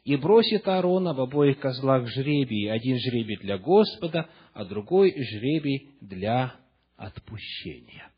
И 0.03 0.17
бросит 0.17 0.67
Аарона 0.67 1.13
в 1.13 1.21
обоих 1.21 1.59
козлах 1.59 2.07
жребий, 2.07 2.69
один 2.69 2.97
жребий 2.99 3.37
для 3.37 3.57
Господа, 3.57 4.29
а 4.53 4.65
другой 4.65 5.13
жребий 5.17 5.91
для 6.01 6.55
отпущения. 6.97 8.09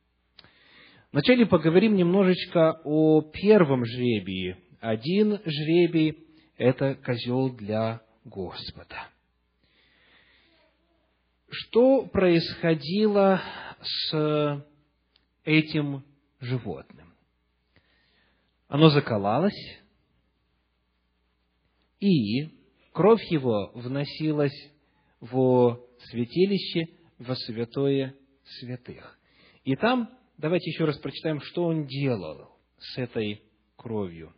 Вначале 1.12 1.46
поговорим 1.46 1.96
немножечко 1.96 2.82
о 2.84 3.22
первом 3.22 3.86
жребии. 3.86 4.58
Один 4.82 5.40
жребий– 5.46 6.18
это 6.58 6.96
козел 6.96 7.56
для 7.56 8.02
Господа. 8.26 9.08
Что 11.50 12.08
происходило 12.08 13.42
с 13.82 14.66
этим 15.46 16.04
животным? 16.40 17.14
Оно 18.68 18.90
заколалось, 18.90 19.80
и 22.06 22.50
кровь 22.92 23.24
его 23.30 23.72
вносилась 23.74 24.56
в 25.20 25.80
святилище, 26.10 26.88
во 27.18 27.36
святое 27.36 28.16
святых. 28.60 29.18
И 29.64 29.76
там, 29.76 30.10
давайте 30.38 30.70
еще 30.70 30.86
раз 30.86 30.98
прочитаем, 31.00 31.40
что 31.42 31.66
он 31.66 31.88
делал 31.88 32.50
с 32.78 32.98
этой 32.98 33.42
кровью. 33.76 34.34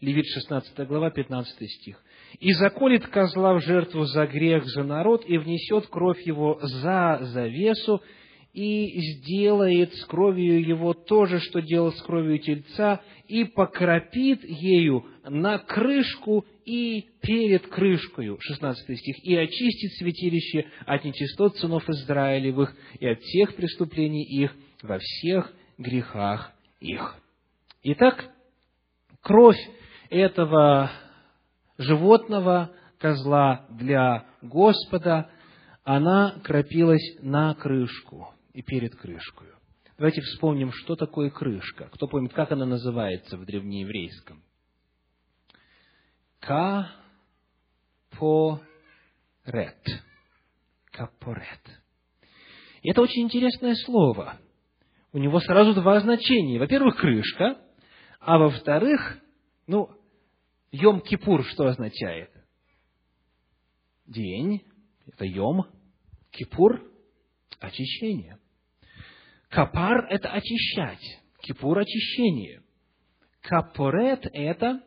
Левит 0.00 0.24
16 0.26 0.86
глава, 0.86 1.10
15 1.10 1.70
стих. 1.70 2.02
«И 2.38 2.52
заколет 2.52 3.06
козла 3.08 3.54
в 3.54 3.60
жертву 3.60 4.04
за 4.04 4.26
грех 4.26 4.64
за 4.64 4.82
народ, 4.82 5.24
и 5.26 5.36
внесет 5.36 5.88
кровь 5.88 6.24
его 6.24 6.58
за 6.62 7.18
завесу, 7.20 8.00
и 8.52 9.00
сделает 9.00 9.94
с 9.94 10.04
кровью 10.06 10.66
его 10.66 10.92
то 10.92 11.26
же, 11.26 11.38
что 11.38 11.60
делал 11.60 11.92
с 11.92 12.02
кровью 12.02 12.38
тельца, 12.40 13.00
и 13.28 13.44
покропит 13.44 14.42
ею 14.44 15.06
на 15.22 15.58
крышку 15.58 16.44
и 16.64 17.06
перед 17.22 17.68
крышкою, 17.68 18.38
16 18.40 18.98
стих, 18.98 19.24
и 19.24 19.36
очистит 19.36 19.92
святилище 19.98 20.66
от 20.84 21.04
нечистот 21.04 21.56
сынов 21.58 21.88
Израилевых 21.88 22.74
и 22.98 23.06
от 23.06 23.20
всех 23.20 23.54
преступлений 23.54 24.24
их 24.24 24.52
во 24.82 24.98
всех 24.98 25.52
грехах 25.78 26.52
их. 26.80 27.16
Итак, 27.84 28.30
кровь 29.22 29.60
этого 30.10 30.90
животного, 31.78 32.72
козла 32.98 33.66
для 33.70 34.26
Господа, 34.42 35.30
она 35.84 36.40
кропилась 36.42 37.16
на 37.22 37.54
крышку 37.54 38.34
и 38.52 38.62
перед 38.62 38.94
крышкой. 38.96 39.48
Давайте 39.96 40.22
вспомним, 40.22 40.72
что 40.72 40.96
такое 40.96 41.30
крышка. 41.30 41.88
Кто 41.92 42.08
помнит, 42.08 42.32
как 42.32 42.50
она 42.52 42.64
называется 42.64 43.36
в 43.36 43.44
древнееврейском? 43.44 44.42
Капорет. 46.40 46.96
Капорет. 50.90 51.80
И 52.82 52.90
это 52.90 53.02
очень 53.02 53.22
интересное 53.24 53.74
слово. 53.74 54.38
У 55.12 55.18
него 55.18 55.38
сразу 55.40 55.74
два 55.74 56.00
значения. 56.00 56.58
Во-первых, 56.58 56.96
крышка, 56.96 57.58
а 58.20 58.38
во-вторых, 58.38 59.18
ну, 59.66 59.90
Йом-Кипур 60.72 61.42
что 61.44 61.66
означает? 61.66 62.30
День, 64.06 64.64
это 65.06 65.24
Йом, 65.24 65.66
Кипур– 66.30 66.82
очищение. 67.60 68.39
Капар– 69.50 70.06
это 70.10 70.30
очищать, 70.30 71.20
Кипур– 71.42 71.78
очищение. 71.80 72.62
Капорет– 73.40 74.24
это 74.32 74.80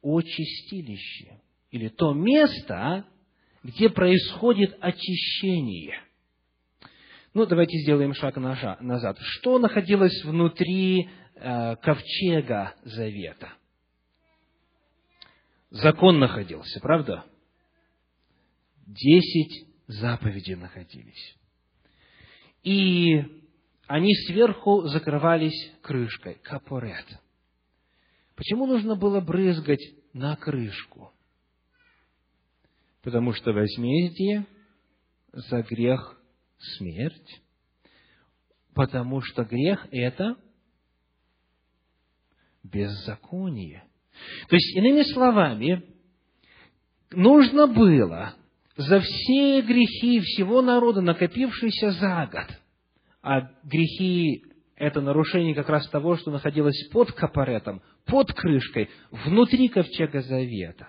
очистилище, 0.00 1.40
или 1.70 1.88
то 1.88 2.12
место, 2.12 3.04
где 3.64 3.90
происходит 3.90 4.76
очищение. 4.80 5.98
Ну, 7.32 7.46
давайте 7.46 7.78
сделаем 7.78 8.14
шаг 8.14 8.36
назад. 8.36 9.18
Что 9.20 9.58
находилось 9.58 10.22
внутри 10.22 11.08
э, 11.34 11.76
ковчега 11.76 12.76
завета? 12.84 13.54
Закон 15.70 16.20
находился, 16.20 16.78
правда? 16.78 17.24
Десять 18.86 19.66
заповедей 19.88 20.54
находились. 20.54 21.36
И 22.64 23.22
они 23.86 24.14
сверху 24.26 24.88
закрывались 24.88 25.72
крышкой, 25.82 26.36
капорет. 26.42 27.06
Почему 28.34 28.66
нужно 28.66 28.96
было 28.96 29.20
брызгать 29.20 29.84
на 30.14 30.34
крышку? 30.36 31.12
Потому 33.02 33.32
что 33.34 33.52
возмездие 33.52 34.46
за 35.32 35.62
грех– 35.62 36.18
смерть. 36.78 37.42
Потому 38.74 39.20
что 39.20 39.44
грех– 39.44 39.86
это 39.92 40.36
беззаконие. 42.62 43.84
То 44.48 44.56
есть, 44.56 44.74
иными 44.74 45.02
словами, 45.12 45.84
нужно 47.10 47.66
было 47.66 48.34
за 48.76 49.00
все 49.00 49.62
грехи 49.62 50.20
всего 50.20 50.62
народа, 50.62 51.00
накопившиеся 51.00 51.92
за 51.92 52.28
год, 52.30 52.46
а 53.22 53.50
грехи– 53.64 54.44
это 54.76 55.00
нарушение 55.00 55.54
как 55.54 55.68
раз 55.68 55.88
того, 55.88 56.16
что 56.16 56.30
находилось 56.30 56.88
под 56.90 57.12
капаретом, 57.12 57.82
под 58.06 58.32
крышкой, 58.32 58.90
внутри 59.10 59.68
ковчега 59.68 60.20
завета. 60.22 60.88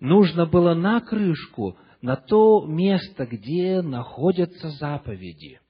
Нужно 0.00 0.46
было 0.46 0.74
на 0.74 1.00
крышку, 1.00 1.76
на 2.00 2.16
то 2.16 2.66
место, 2.66 3.26
где 3.26 3.80
находятся 3.82 4.68
заповеди, 4.70 5.60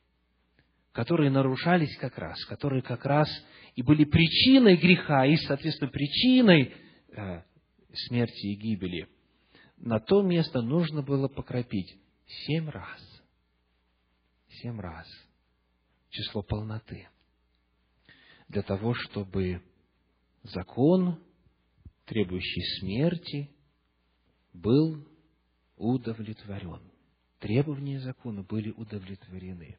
которые 0.92 1.30
нарушались 1.30 1.96
как 1.98 2.18
раз, 2.18 2.44
которые 2.46 2.82
как 2.82 3.04
раз 3.06 3.28
и 3.76 3.82
были 3.82 4.04
причиной 4.04 4.76
греха, 4.76 5.26
и, 5.26 5.36
соответственно, 5.36 5.90
причиной 5.90 6.74
э, 7.16 7.42
смерти 7.92 8.46
и 8.46 8.56
гибели. 8.56 9.08
На 9.84 10.00
то 10.00 10.22
место 10.22 10.62
нужно 10.62 11.02
было 11.02 11.28
покропить 11.28 11.94
семь 12.26 12.70
раз. 12.70 13.02
Семь 14.48 14.80
раз. 14.80 15.06
Число 16.08 16.42
полноты. 16.42 17.06
Для 18.48 18.62
того, 18.62 18.94
чтобы 18.94 19.60
закон, 20.42 21.22
требующий 22.06 22.62
смерти, 22.80 23.50
был 24.54 25.06
удовлетворен. 25.76 26.80
Требования 27.38 28.00
закона 28.00 28.42
были 28.42 28.70
удовлетворены. 28.70 29.76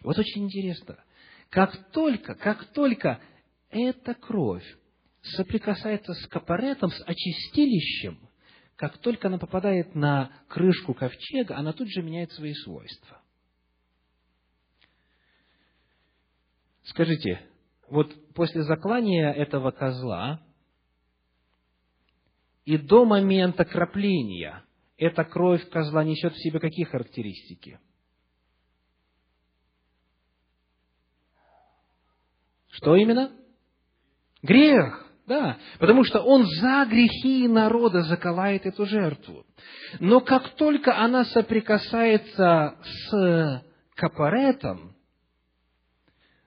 И 0.00 0.04
вот 0.04 0.16
очень 0.16 0.44
интересно, 0.44 1.02
как 1.50 1.90
только, 1.90 2.36
как 2.36 2.72
только 2.72 3.20
эта 3.70 4.14
кровь 4.14 4.64
соприкасается 5.20 6.14
с 6.14 6.28
капаретом, 6.28 6.90
с 6.90 7.02
очистилищем, 7.04 8.27
как 8.78 8.96
только 8.98 9.26
она 9.26 9.38
попадает 9.38 9.96
на 9.96 10.30
крышку 10.46 10.94
ковчега, 10.94 11.56
она 11.56 11.72
тут 11.72 11.88
же 11.88 12.00
меняет 12.00 12.30
свои 12.30 12.54
свойства. 12.54 13.20
Скажите, 16.84 17.42
вот 17.88 18.14
после 18.34 18.62
заклания 18.62 19.32
этого 19.32 19.72
козла 19.72 20.40
и 22.64 22.78
до 22.78 23.04
момента 23.04 23.64
кропления 23.64 24.64
эта 24.96 25.24
кровь 25.24 25.68
козла 25.70 26.04
несет 26.04 26.34
в 26.34 26.40
себе 26.40 26.60
какие 26.60 26.84
характеристики? 26.84 27.80
Что 32.68 32.94
именно? 32.94 33.36
Грех. 34.40 35.07
Да, 35.28 35.58
потому 35.78 36.04
что 36.04 36.22
он 36.22 36.46
за 36.46 36.86
грехи 36.86 37.46
народа 37.48 38.00
заколает 38.00 38.64
эту 38.64 38.86
жертву. 38.86 39.44
Но 40.00 40.20
как 40.20 40.54
только 40.56 40.96
она 40.96 41.26
соприкасается 41.26 42.78
с 42.82 43.62
капаретом, 43.94 44.96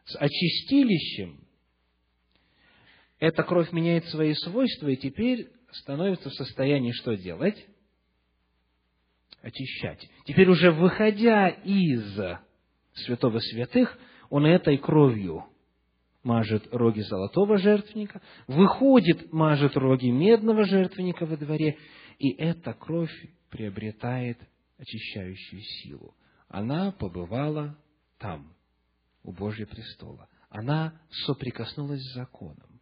с 0.05 0.15
очистилищем, 0.15 1.41
эта 3.19 3.43
кровь 3.43 3.71
меняет 3.71 4.05
свои 4.07 4.33
свойства, 4.33 4.87
и 4.87 4.97
теперь 4.97 5.51
становится 5.73 6.31
в 6.31 6.33
состоянии 6.33 6.91
что 6.91 7.15
делать? 7.15 7.63
Очищать. 9.43 10.09
Теперь 10.25 10.49
уже 10.49 10.71
выходя 10.71 11.49
из 11.49 12.19
святого 12.95 13.37
святых, 13.37 13.95
он 14.31 14.47
этой 14.47 14.79
кровью 14.79 15.45
мажет 16.23 16.67
роги 16.71 17.01
золотого 17.01 17.57
жертвенника, 17.57 18.21
выходит, 18.47 19.31
мажет 19.31 19.75
роги 19.75 20.07
медного 20.07 20.63
жертвенника 20.65 21.25
во 21.25 21.37
дворе, 21.37 21.77
и 22.19 22.31
эта 22.33 22.73
кровь 22.73 23.13
приобретает 23.49 24.37
очищающую 24.77 25.61
силу. 25.61 26.15
Она 26.47 26.91
побывала 26.91 27.77
там, 28.17 28.53
у 29.23 29.31
Божьего 29.31 29.67
престола. 29.67 30.27
Она 30.49 30.99
соприкоснулась 31.25 32.01
с 32.01 32.15
законом. 32.15 32.81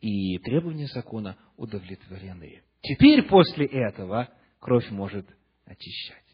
И 0.00 0.38
требования 0.38 0.86
закона 0.86 1.36
удовлетворены. 1.56 2.62
Теперь 2.82 3.22
после 3.24 3.66
этого 3.66 4.30
кровь 4.58 4.90
может 4.90 5.26
очищать. 5.66 6.24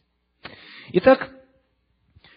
Итак, 0.92 1.32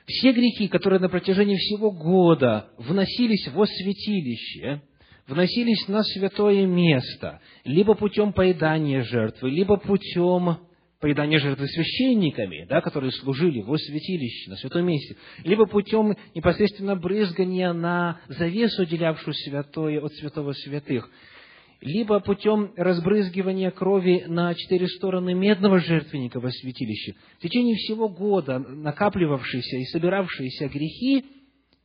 все 0.09 0.31
грехи, 0.31 0.67
которые 0.67 0.99
на 0.99 1.09
протяжении 1.09 1.55
всего 1.55 1.91
года 1.91 2.69
вносились 2.77 3.47
во 3.49 3.65
святилище, 3.65 4.81
вносились 5.27 5.87
на 5.87 6.03
святое 6.03 6.65
место, 6.65 7.39
либо 7.63 7.93
путем 7.93 8.33
поедания 8.33 9.03
жертвы, 9.03 9.51
либо 9.51 9.77
путем 9.77 10.57
поедания 10.99 11.39
жертвы 11.39 11.67
священниками, 11.67 12.65
да, 12.67 12.81
которые 12.81 13.11
служили 13.11 13.61
во 13.61 13.77
святилище, 13.77 14.49
на 14.49 14.57
святом 14.57 14.85
месте, 14.85 15.15
либо 15.43 15.65
путем 15.65 16.15
непосредственно 16.33 16.95
брызгания 16.95 17.71
на 17.71 18.19
завесу, 18.27 18.81
отделявшую 18.81 19.33
святое 19.33 20.01
от 20.01 20.11
святого 20.13 20.53
святых, 20.53 21.09
либо 21.81 22.19
путем 22.19 22.73
разбрызгивания 22.75 23.71
крови 23.71 24.25
на 24.27 24.53
четыре 24.53 24.87
стороны 24.87 25.33
медного 25.33 25.79
жертвенника 25.79 26.39
во 26.39 26.51
святилище, 26.51 27.15
в 27.37 27.41
течение 27.41 27.75
всего 27.75 28.09
года 28.09 28.59
накапливавшиеся 28.59 29.77
и 29.77 29.85
собиравшиеся 29.85 30.67
грехи, 30.67 31.25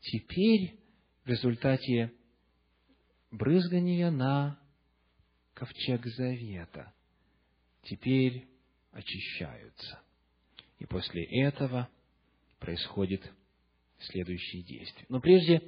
теперь 0.00 0.74
в 1.24 1.28
результате 1.28 2.12
брызгания 3.30 4.10
на 4.10 4.58
ковчег 5.54 6.04
завета, 6.06 6.92
теперь 7.84 8.46
очищаются. 8.92 10.00
И 10.80 10.86
после 10.86 11.24
этого 11.24 11.88
происходит 12.58 13.30
следующие 13.98 14.62
действия. 14.62 15.06
Но 15.08 15.20
прежде 15.20 15.62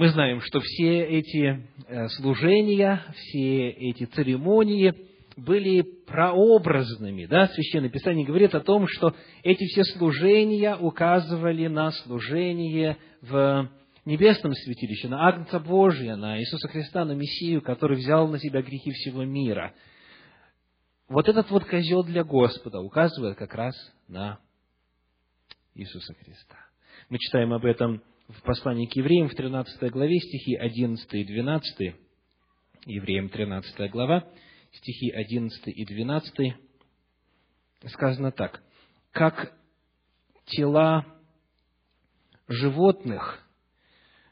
мы 0.00 0.08
знаем, 0.08 0.40
что 0.40 0.60
все 0.60 1.02
эти 1.04 1.62
э, 1.86 2.08
служения, 2.08 3.04
все 3.14 3.68
эти 3.68 4.06
церемонии 4.06 4.94
были 5.36 5.82
прообразными. 5.82 7.26
Да? 7.26 7.48
Священное 7.48 7.90
Писание 7.90 8.24
говорит 8.24 8.54
о 8.54 8.60
том, 8.60 8.86
что 8.88 9.14
эти 9.42 9.62
все 9.66 9.84
служения 9.84 10.74
указывали 10.74 11.66
на 11.66 11.90
служение 11.90 12.96
в 13.20 13.68
небесном 14.06 14.54
святилище, 14.54 15.08
на 15.08 15.28
Агнца 15.28 15.60
Божия, 15.60 16.16
на 16.16 16.40
Иисуса 16.40 16.68
Христа, 16.68 17.04
на 17.04 17.12
Мессию, 17.12 17.60
который 17.60 17.98
взял 17.98 18.26
на 18.26 18.38
себя 18.38 18.62
грехи 18.62 18.92
всего 18.92 19.24
мира. 19.24 19.74
Вот 21.10 21.28
этот 21.28 21.50
вот 21.50 21.66
козел 21.66 22.04
для 22.04 22.24
Господа 22.24 22.80
указывает 22.80 23.36
как 23.36 23.54
раз 23.54 23.74
на 24.08 24.38
Иисуса 25.74 26.14
Христа. 26.14 26.56
Мы 27.10 27.18
читаем 27.18 27.52
об 27.52 27.66
этом 27.66 28.02
в 28.38 28.42
послании 28.42 28.86
к 28.86 28.94
евреям 28.96 29.28
в 29.28 29.34
13 29.34 29.90
главе, 29.90 30.18
стихи 30.18 30.54
11 30.54 31.14
и 31.14 31.24
12, 31.24 31.94
евреям 32.86 33.28
13 33.28 33.90
глава, 33.90 34.28
стихи 34.72 35.10
11 35.10 35.66
и 35.66 35.84
12, 35.84 36.54
сказано 37.86 38.30
так. 38.30 38.62
«Как 39.10 39.52
тела 40.46 41.06
животных, 42.46 43.44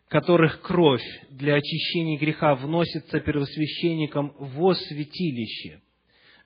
которых 0.08 0.60
кровь 0.62 1.04
для 1.30 1.54
очищения 1.54 2.18
греха 2.18 2.54
вносится 2.54 3.20
первосвященником 3.20 4.34
во 4.38 4.74
святилище, 4.74 5.82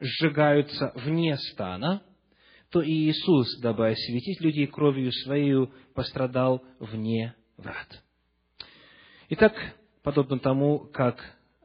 сжигаются 0.00 0.92
вне 0.94 1.36
стана, 1.36 2.02
то 2.70 2.80
и 2.80 2.90
Иисус, 2.90 3.60
дабы 3.60 3.90
осветить 3.90 4.40
людей 4.40 4.66
кровью 4.66 5.12
Своей, 5.12 5.68
пострадал 5.94 6.62
вне 6.80 7.34
врат. 7.62 8.02
Итак, 9.30 9.54
подобно 10.02 10.38
тому, 10.38 10.80
как 10.92 11.18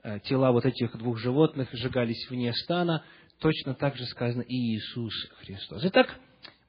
э, 0.03 0.19
тела 0.21 0.51
вот 0.51 0.65
этих 0.65 0.95
двух 0.97 1.17
животных 1.17 1.69
сжигались 1.73 2.29
вне 2.29 2.53
стана, 2.53 3.03
точно 3.39 3.73
так 3.73 3.97
же 3.97 4.05
сказано 4.05 4.41
и 4.41 4.55
Иисус 4.55 5.13
Христос. 5.39 5.83
Итак, 5.83 6.17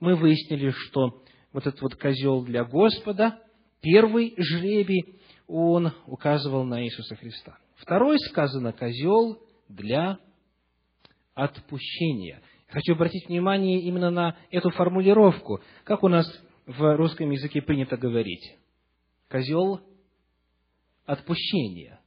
мы 0.00 0.16
выяснили, 0.16 0.70
что 0.70 1.22
вот 1.52 1.66
этот 1.66 1.80
вот 1.80 1.94
козел 1.94 2.44
для 2.44 2.64
Господа, 2.64 3.38
первый 3.80 4.34
жребий, 4.36 5.20
он 5.46 5.92
указывал 6.06 6.64
на 6.64 6.84
Иисуса 6.84 7.16
Христа. 7.16 7.58
Второй 7.76 8.18
сказано 8.18 8.72
козел 8.72 9.40
для 9.68 10.18
отпущения. 11.34 12.42
Хочу 12.68 12.92
обратить 12.92 13.28
внимание 13.28 13.80
именно 13.80 14.10
на 14.10 14.36
эту 14.50 14.70
формулировку. 14.70 15.62
Как 15.84 16.02
у 16.02 16.08
нас 16.08 16.26
в 16.66 16.96
русском 16.96 17.30
языке 17.30 17.62
принято 17.62 17.96
говорить? 17.96 18.57
Козел 19.28 19.80
отпущения. 21.04 22.00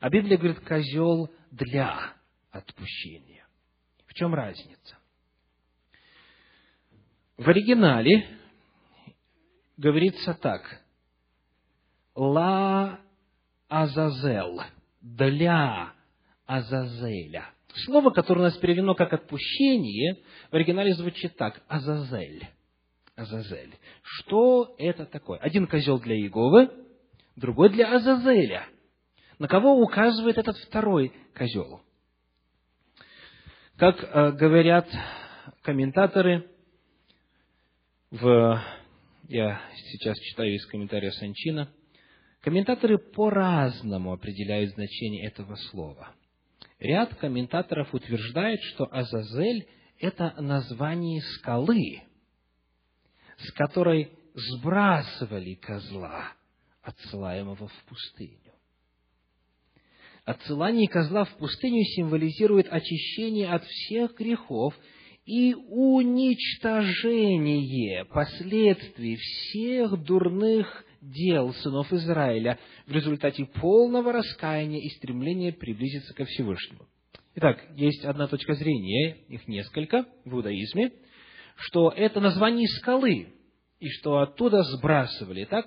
А 0.00 0.10
Библия 0.10 0.36
говорит 0.36 0.60
козел 0.60 1.30
для 1.50 2.14
отпущения. 2.50 3.46
В 4.06 4.14
чем 4.14 4.34
разница? 4.34 4.98
В 7.36 7.48
оригинале 7.48 8.26
говорится 9.76 10.34
так. 10.34 10.82
Ла 12.14 13.00
Азазел. 13.68 14.60
Для 15.00 15.94
Азазеля. 16.46 17.50
Слово, 17.86 18.10
которое 18.10 18.40
у 18.40 18.44
нас 18.44 18.56
переведено 18.58 18.94
как 18.94 19.12
отпущение, 19.12 20.22
в 20.50 20.54
оригинале 20.54 20.94
звучит 20.94 21.36
так. 21.36 21.62
Азазель. 21.68 22.46
Азазель. 23.16 23.74
Что 24.02 24.74
это 24.78 25.04
такое? 25.04 25.38
Один 25.38 25.66
козел 25.66 26.00
для 26.00 26.16
Иеговы, 26.16 26.70
другой 27.36 27.70
для 27.70 27.94
Азазеля. 27.94 28.66
На 29.38 29.48
кого 29.48 29.80
указывает 29.80 30.38
этот 30.38 30.56
второй 30.58 31.12
козел? 31.34 31.82
Как 33.76 34.02
э, 34.02 34.32
говорят 34.32 34.88
комментаторы, 35.62 36.48
в, 38.10 38.62
я 39.28 39.60
сейчас 39.74 40.18
читаю 40.18 40.54
из 40.54 40.66
комментария 40.66 41.10
Санчина, 41.10 41.70
комментаторы 42.40 42.98
по-разному 42.98 44.12
определяют 44.12 44.70
значение 44.72 45.26
этого 45.26 45.56
слова. 45.70 46.14
Ряд 46.78 47.14
комментаторов 47.16 47.92
утверждает, 47.94 48.60
что 48.62 48.88
Азазель– 48.90 49.66
это 49.98 50.34
название 50.40 51.20
скалы– 51.22 52.02
с 53.42 53.52
которой 53.52 54.10
сбрасывали 54.34 55.54
козла, 55.54 56.32
отсылаемого 56.82 57.68
в 57.68 57.84
пустыню. 57.88 58.38
Отсылание 60.24 60.88
козла 60.88 61.24
в 61.24 61.36
пустыню 61.36 61.84
символизирует 61.84 62.66
очищение 62.70 63.48
от 63.48 63.64
всех 63.64 64.14
грехов 64.16 64.72
и 65.26 65.54
уничтожение 65.54 68.04
последствий 68.06 69.16
всех 69.16 70.02
дурных 70.04 70.84
дел 71.00 71.52
сынов 71.54 71.92
Израиля 71.92 72.60
в 72.86 72.92
результате 72.92 73.46
полного 73.46 74.12
раскаяния 74.12 74.80
и 74.80 74.90
стремления 74.90 75.52
приблизиться 75.52 76.14
ко 76.14 76.24
Всевышнему. 76.24 76.86
Итак, 77.34 77.58
есть 77.76 78.04
одна 78.04 78.28
точка 78.28 78.54
зрения, 78.54 79.16
их 79.28 79.48
несколько 79.48 80.06
в 80.24 80.34
иудаизме, 80.34 80.92
что 81.56 81.90
это 81.90 82.20
название 82.20 82.68
скалы, 82.68 83.34
и 83.80 83.88
что 83.88 84.18
оттуда 84.18 84.62
сбрасывали, 84.62 85.44
так? 85.44 85.66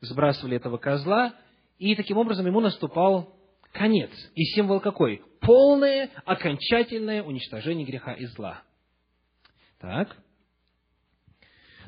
Сбрасывали 0.00 0.56
этого 0.56 0.78
козла, 0.78 1.34
и 1.78 1.94
таким 1.94 2.18
образом 2.18 2.46
ему 2.46 2.60
наступал 2.60 3.36
конец. 3.72 4.10
И 4.34 4.44
символ 4.44 4.80
какой? 4.80 5.22
Полное, 5.40 6.10
окончательное 6.24 7.22
уничтожение 7.22 7.86
греха 7.86 8.14
и 8.14 8.24
зла. 8.26 8.62
Так. 9.78 10.16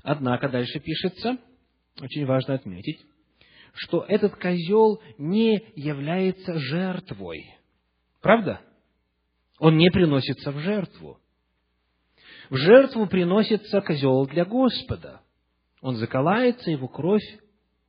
Однако 0.02 0.48
дальше 0.48 0.78
пишется, 0.78 1.38
очень 2.00 2.26
важно 2.26 2.54
отметить, 2.54 3.00
что 3.74 4.04
этот 4.06 4.36
козел 4.36 5.00
не 5.18 5.60
является 5.74 6.58
жертвой. 6.58 7.56
Правда? 8.20 8.60
Он 9.58 9.76
не 9.76 9.90
приносится 9.90 10.52
в 10.52 10.58
жертву. 10.58 11.18
В 12.50 12.56
жертву 12.56 13.06
приносится 13.06 13.80
козел 13.80 14.26
для 14.26 14.44
Господа. 14.44 15.20
Он 15.80 15.96
заколается, 15.96 16.70
его 16.70 16.88
кровь 16.88 17.24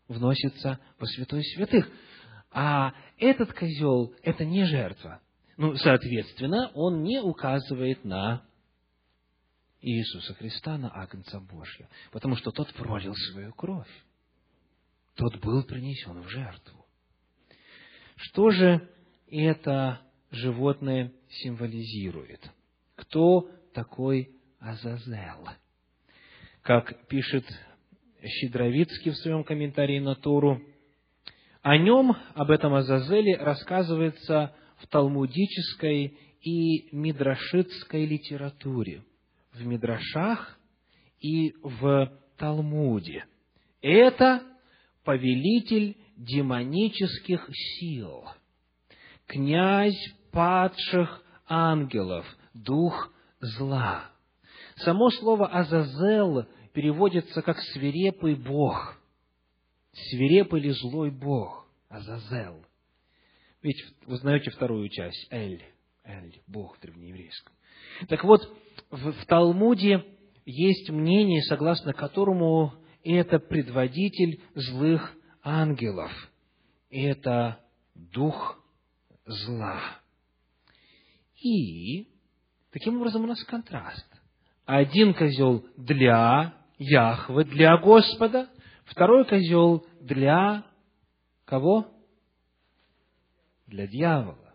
вносится 0.07 0.79
во 0.99 1.05
святой 1.05 1.43
святых. 1.43 1.89
А 2.51 2.93
этот 3.17 3.53
козел– 3.53 4.13
это 4.23 4.45
не 4.45 4.65
жертва. 4.65 5.21
Ну, 5.57 5.75
соответственно, 5.75 6.71
он 6.73 7.03
не 7.03 7.19
указывает 7.21 8.03
на 8.03 8.43
Иисуса 9.81 10.33
Христа, 10.35 10.77
на 10.77 10.89
Агнца 10.89 11.39
Божьего, 11.39 11.89
потому 12.11 12.35
что 12.35 12.51
тот 12.51 12.73
пролил 12.73 13.13
свою 13.31 13.53
кровь. 13.53 13.89
Тот 15.15 15.37
был 15.37 15.63
принесен 15.63 16.21
в 16.21 16.29
жертву. 16.29 16.85
Что 18.15 18.49
же 18.49 18.89
это 19.27 20.01
животное 20.31 21.11
символизирует? 21.29 22.51
Кто 22.95 23.49
такой 23.73 24.36
Азазел? 24.59 25.49
Как 26.61 27.07
пишет 27.07 27.45
Щедровицкий 28.23 29.11
в 29.11 29.17
своем 29.17 29.43
комментарии 29.43 29.99
на 29.99 30.15
Тору, 30.15 30.61
о 31.61 31.77
нем, 31.77 32.15
об 32.33 32.51
этом 32.51 32.73
Азазеле, 32.73 33.37
рассказывается 33.37 34.55
в 34.77 34.87
талмудической 34.87 36.17
и 36.41 36.95
мидрашитской 36.95 38.05
литературе, 38.05 39.03
в 39.53 39.65
мидрашах 39.65 40.57
и 41.19 41.53
в 41.61 42.11
Талмуде. 42.37 43.25
Это 43.81 44.43
повелитель 45.03 45.97
демонических 46.15 47.47
сил, 47.51 48.25
князь 49.25 50.13
падших 50.31 51.23
ангелов, 51.47 52.25
дух 52.53 53.11
зла. 53.39 54.11
Само 54.77 55.09
слово 55.09 55.47
«азазел» 55.47 56.45
переводится 56.73 57.41
как 57.41 57.59
«свирепый 57.59 58.35
бог», 58.35 58.97
свирепый 59.91 60.61
или 60.61 60.69
злой 60.69 61.11
бог, 61.11 61.67
Азазел. 61.89 62.63
Ведь 63.61 63.83
вы 64.05 64.17
знаете 64.17 64.51
вторую 64.51 64.89
часть, 64.89 65.27
Эль, 65.31 65.63
Эль, 66.03 66.41
бог 66.47 66.77
в 66.77 66.81
древнееврейском. 66.81 67.53
Так 68.07 68.23
вот, 68.23 68.41
в, 68.91 69.11
в 69.11 69.25
Талмуде 69.25 70.05
есть 70.45 70.89
мнение, 70.89 71.41
согласно 71.43 71.93
которому 71.93 72.73
это 73.03 73.39
предводитель 73.39 74.41
злых 74.53 75.13
ангелов. 75.43 76.11
Это 76.89 77.59
дух 77.95 78.63
зла. 79.25 79.81
И 81.41 82.07
таким 82.71 82.97
образом 82.97 83.23
у 83.23 83.27
нас 83.27 83.43
контраст. 83.45 84.06
Один 84.67 85.13
козел 85.13 85.65
для 85.77 86.53
Яхвы, 86.77 87.45
для 87.45 87.77
Господа, 87.77 88.49
второй 88.83 89.25
козел 89.25 89.87
для 90.01 90.65
кого? 91.45 91.87
Для 93.65 93.87
дьявола. 93.87 94.53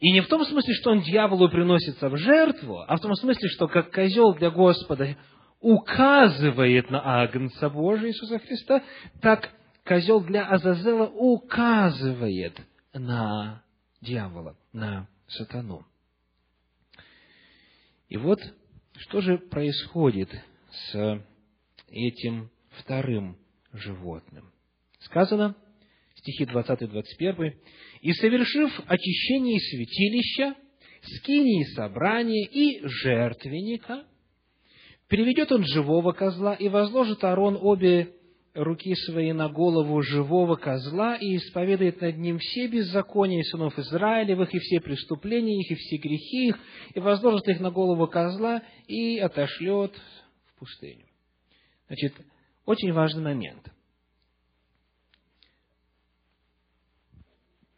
И 0.00 0.12
не 0.12 0.20
в 0.20 0.28
том 0.28 0.44
смысле, 0.44 0.74
что 0.74 0.90
он 0.90 1.00
дьяволу 1.00 1.48
приносится 1.48 2.10
в 2.10 2.16
жертву, 2.18 2.80
а 2.86 2.96
в 2.96 3.00
том 3.00 3.14
смысле, 3.14 3.48
что 3.48 3.68
как 3.68 3.90
козел 3.90 4.34
для 4.34 4.50
Господа 4.50 5.16
указывает 5.60 6.90
на 6.90 7.22
Агнца 7.22 7.70
Божия 7.70 8.08
Иисуса 8.08 8.38
Христа, 8.38 8.82
так 9.22 9.50
козел 9.86 10.20
для 10.20 10.46
Азазела 10.46 11.06
указывает 11.06 12.60
на 12.92 13.62
дьявола, 14.02 14.56
на 14.74 15.08
сатану. 15.26 15.86
И 18.10 18.18
вот, 18.18 18.40
что 19.00 19.20
же 19.20 19.38
происходит 19.38 20.28
с 20.70 21.22
этим 21.88 22.50
вторым 22.78 23.38
животным? 23.72 24.52
Сказано, 25.00 25.56
стихи 26.16 26.44
20-21, 26.44 27.54
«И 28.02 28.12
совершив 28.12 28.78
очищение 28.86 29.58
святилища, 29.58 30.54
скинии 31.02 31.64
собрания 31.74 32.46
и 32.46 32.86
жертвенника, 32.86 34.04
приведет 35.08 35.50
он 35.50 35.64
живого 35.64 36.12
козла, 36.12 36.54
и 36.54 36.68
возложит 36.68 37.24
Аарон 37.24 37.58
обе 37.60 38.14
руки 38.54 38.94
свои 38.94 39.32
на 39.32 39.48
голову 39.48 40.02
живого 40.02 40.56
козла 40.56 41.16
и 41.16 41.36
исповедает 41.36 42.00
над 42.00 42.16
ним 42.18 42.38
все 42.38 42.66
беззакония 42.66 43.42
сынов 43.44 43.78
Израилевых, 43.78 44.52
и 44.54 44.58
все 44.58 44.80
преступления 44.80 45.60
их, 45.60 45.70
и 45.70 45.74
все 45.74 45.96
грехи 45.98 46.48
их, 46.48 46.58
и 46.94 47.00
возложит 47.00 47.48
их 47.48 47.60
на 47.60 47.70
голову 47.70 48.06
козла 48.08 48.62
и 48.86 49.18
отошлет 49.18 49.94
в 50.46 50.58
пустыню. 50.58 51.06
Значит, 51.86 52.14
очень 52.66 52.92
важный 52.92 53.22
момент. 53.22 53.72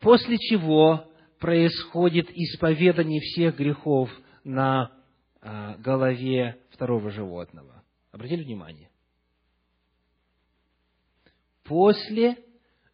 После 0.00 0.36
чего 0.38 1.06
происходит 1.38 2.30
исповедание 2.30 3.20
всех 3.20 3.56
грехов 3.56 4.10
на 4.44 4.92
а, 5.40 5.76
голове 5.78 6.58
второго 6.70 7.10
животного. 7.10 7.82
Обратили 8.10 8.44
внимание? 8.44 8.91
После 11.64 12.38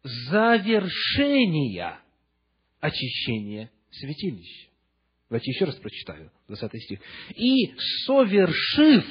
завершения 0.03 1.99
очищения 2.79 3.71
святилища. 3.91 4.69
Давайте 5.29 5.51
еще 5.51 5.65
раз 5.65 5.75
прочитаю, 5.75 6.31
20 6.47 6.83
стих. 6.83 6.99
«И, 7.35 7.73
совершив 8.05 9.05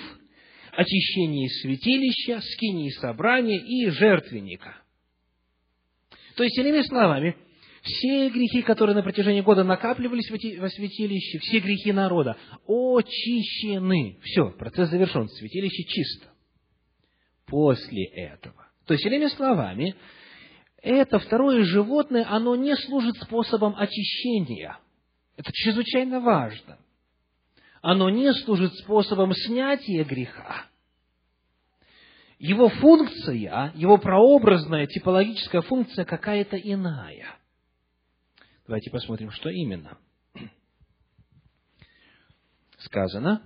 очищение 0.73 1.49
святилища, 1.49 2.41
скинии 2.41 2.91
собрания 2.91 3.61
и 3.61 3.89
жертвенника». 3.91 4.83
То 6.35 6.43
есть, 6.45 6.59
иными 6.59 6.83
словами, 6.83 7.37
все 7.83 8.29
грехи, 8.31 8.63
которые 8.63 8.97
на 8.97 9.03
протяжении 9.03 9.41
года 9.41 9.65
накапливались 9.65 10.31
во 10.31 10.69
святилище, 10.69 11.39
все 11.39 11.61
грехи 11.61 11.93
народа, 11.93 12.37
очищены. 12.67 14.19
Все, 14.23 14.51
процесс 14.51 14.91
завершен, 14.91 15.29
святилище 15.29 15.85
чисто. 15.85 16.33
После 17.47 18.05
этого 18.05 18.68
то 18.89 18.95
есть, 18.95 19.05
иными 19.05 19.27
словами, 19.27 19.95
это 20.81 21.19
второе 21.19 21.63
животное, 21.63 22.25
оно 22.27 22.57
не 22.57 22.75
служит 22.75 23.17
способом 23.19 23.77
очищения. 23.77 24.79
Это 25.37 25.53
чрезвычайно 25.53 26.21
важно. 26.21 26.79
Оно 27.83 28.09
не 28.09 28.33
служит 28.33 28.73
способом 28.77 29.35
снятия 29.35 30.05
греха. 30.05 30.65
Его 32.39 32.71
функция, 32.71 33.73
его 33.75 33.99
прообразная, 33.99 34.87
типологическая 34.87 35.61
функция 35.61 36.07
какая-то 36.07 36.57
иная. 36.57 37.37
Давайте 38.67 38.91
посмотрим, 38.91 39.31
что 39.33 39.51
именно. 39.51 39.99
Сказано, 42.79 43.43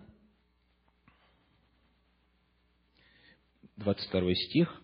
22 3.78 4.34
стих, 4.34 4.81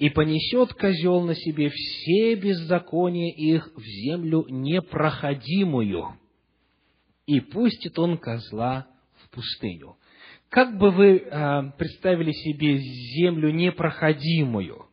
и 0.00 0.08
понесет 0.08 0.72
козел 0.72 1.20
на 1.20 1.34
себе 1.34 1.68
все 1.68 2.34
беззакония 2.34 3.34
их 3.34 3.70
в 3.76 3.82
землю 3.82 4.46
непроходимую, 4.48 6.18
и 7.26 7.40
пустит 7.40 7.98
он 7.98 8.16
козла 8.16 8.88
в 9.16 9.28
пустыню. 9.28 9.98
Как 10.48 10.78
бы 10.78 10.90
вы 10.90 11.18
э, 11.18 11.72
представили 11.76 12.32
себе 12.32 12.78
землю 12.78 13.50
непроходимую? 13.50 14.86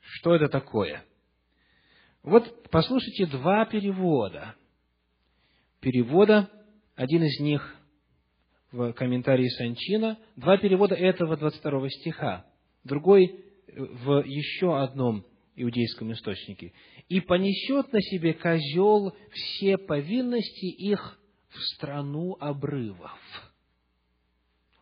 Что 0.00 0.34
это 0.34 0.48
такое? 0.48 1.04
Вот 2.22 2.70
послушайте 2.70 3.26
два 3.26 3.66
перевода. 3.66 4.54
Перевода, 5.80 6.50
один 6.96 7.24
из 7.24 7.38
них 7.40 7.76
в 8.74 8.92
комментарии 8.92 9.48
Санчина, 9.50 10.18
два 10.34 10.58
перевода 10.58 10.96
этого 10.96 11.36
22 11.36 11.88
стиха, 11.90 12.44
другой 12.82 13.26
э, 13.26 13.80
в 13.80 14.24
еще 14.24 14.76
одном 14.76 15.24
иудейском 15.54 16.12
источнике. 16.12 16.72
«И 17.08 17.20
понесет 17.20 17.92
на 17.92 18.00
себе 18.00 18.34
козел 18.34 19.14
все 19.30 19.78
повинности 19.78 20.66
их 20.66 21.20
в 21.50 21.60
страну 21.74 22.36
обрывов». 22.40 23.16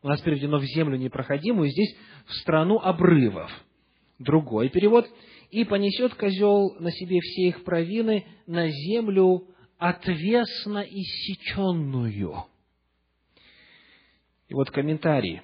У 0.03 0.09
нас 0.09 0.21
переведено 0.23 0.59
в 0.59 0.65
землю 0.65 0.97
непроходимую, 0.97 1.69
здесь 1.69 1.95
в 2.27 2.33
страну 2.37 2.79
обрывов. 2.79 3.51
Другой 4.19 4.71
перевод. 4.71 5.07
«И 5.51 5.65
понесет 5.65 6.15
козел 6.15 6.77
на 6.81 6.91
себе 6.91 7.21
все 7.21 7.49
их 7.49 7.63
провины 7.63 8.25
на 8.47 8.71
землю 8.71 9.49
отвесно 9.77 10.79
иссеченную». 10.79 12.52
И 14.53 14.55
вот 14.55 14.71
комментарий. 14.71 15.41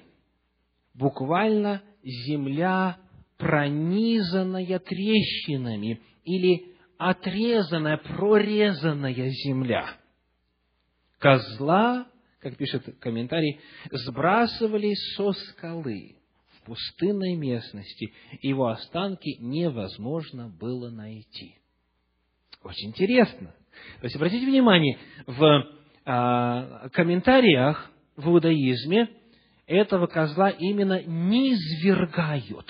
Буквально 0.93 1.81
земля, 2.03 2.99
пронизанная 3.39 4.77
трещинами, 4.77 5.99
или 6.25 6.75
отрезанная, 6.99 7.97
прорезанная 7.97 9.29
земля. 9.31 9.97
Козла, 11.17 12.05
как 12.39 12.55
пишет 12.55 12.99
комментарий, 12.99 13.59
сбрасывали 13.89 14.93
со 15.15 15.31
скалы 15.31 16.17
в 16.59 16.65
пустынной 16.65 17.35
местности, 17.35 18.13
его 18.43 18.67
останки 18.67 19.37
невозможно 19.39 20.49
было 20.49 20.91
найти. 20.91 21.55
Очень 22.61 22.89
интересно. 22.89 23.55
То 24.01 24.03
есть, 24.03 24.15
обратите 24.17 24.45
внимание, 24.45 24.99
в 25.25 25.65
а, 26.05 26.89
комментариях 26.89 27.91
в 28.19 28.27
иудаизме 28.27 29.09
этого 29.65 30.07
козла 30.07 30.49
именно 30.49 31.01
низвергают. 31.03 32.69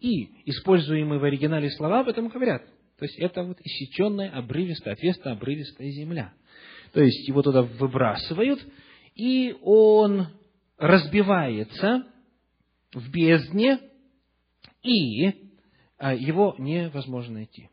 И 0.00 0.30
используемые 0.46 1.20
в 1.20 1.24
оригинале 1.24 1.70
слова 1.70 2.00
об 2.00 2.08
этом 2.08 2.28
говорят. 2.28 2.62
То 2.98 3.04
есть, 3.04 3.18
это 3.18 3.44
вот 3.44 3.58
иссеченная, 3.62 4.30
обрывистая, 4.30 4.94
ответственная, 4.94 5.36
обрывистая 5.36 5.90
земля. 5.90 6.32
То 6.92 7.02
есть, 7.02 7.28
его 7.28 7.42
туда 7.42 7.62
выбрасывают, 7.62 8.60
и 9.14 9.56
он 9.62 10.26
разбивается 10.76 12.06
в 12.92 13.10
бездне, 13.10 13.78
и 14.82 15.52
а, 15.98 16.14
его 16.14 16.54
невозможно 16.58 17.34
найти. 17.34 17.68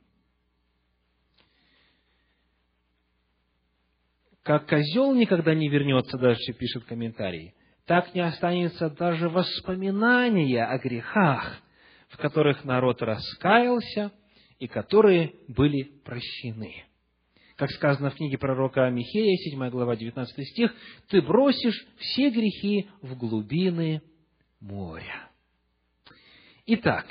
Как 4.48 4.66
козел 4.66 5.14
никогда 5.14 5.54
не 5.54 5.68
вернется, 5.68 6.18
дальше 6.18 6.54
пишет 6.54 6.86
комментарий, 6.86 7.54
так 7.86 8.16
не 8.16 8.22
останется 8.22 8.90
даже 8.90 9.28
воспоминания 9.28 10.64
о 10.64 10.78
грехах, 10.78 11.62
в 12.08 12.16
которых 12.16 12.64
народ 12.64 13.02
раскаялся 13.02 14.10
и 14.58 14.68
которые 14.68 15.34
были 15.50 15.92
прощены. 16.06 16.86
Как 17.58 17.70
сказано 17.72 18.10
в 18.10 18.16
книге 18.16 18.38
пророка 18.38 18.90
Михея, 18.90 19.36
7 19.36 19.70
глава, 19.70 19.98
19 19.98 20.48
стих, 20.48 20.74
«Ты 21.10 21.22
бросишь 21.22 21.86
все 21.98 22.30
грехи 22.30 22.88
в 23.02 23.18
глубины 23.18 24.02
моря». 24.62 25.30
Итак, 26.68 27.06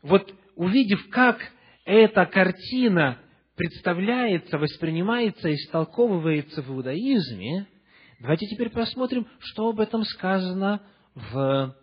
вот 0.00 0.34
увидев, 0.56 1.10
как 1.10 1.42
эта 1.84 2.24
картина 2.24 3.18
представляется, 3.56 4.58
воспринимается, 4.58 5.52
истолковывается 5.54 6.62
в 6.62 6.70
иудаизме, 6.70 7.66
давайте 8.20 8.46
теперь 8.46 8.70
посмотрим, 8.70 9.26
что 9.38 9.68
об 9.68 9.80
этом 9.80 10.04
сказано 10.04 10.82
в 11.14 11.76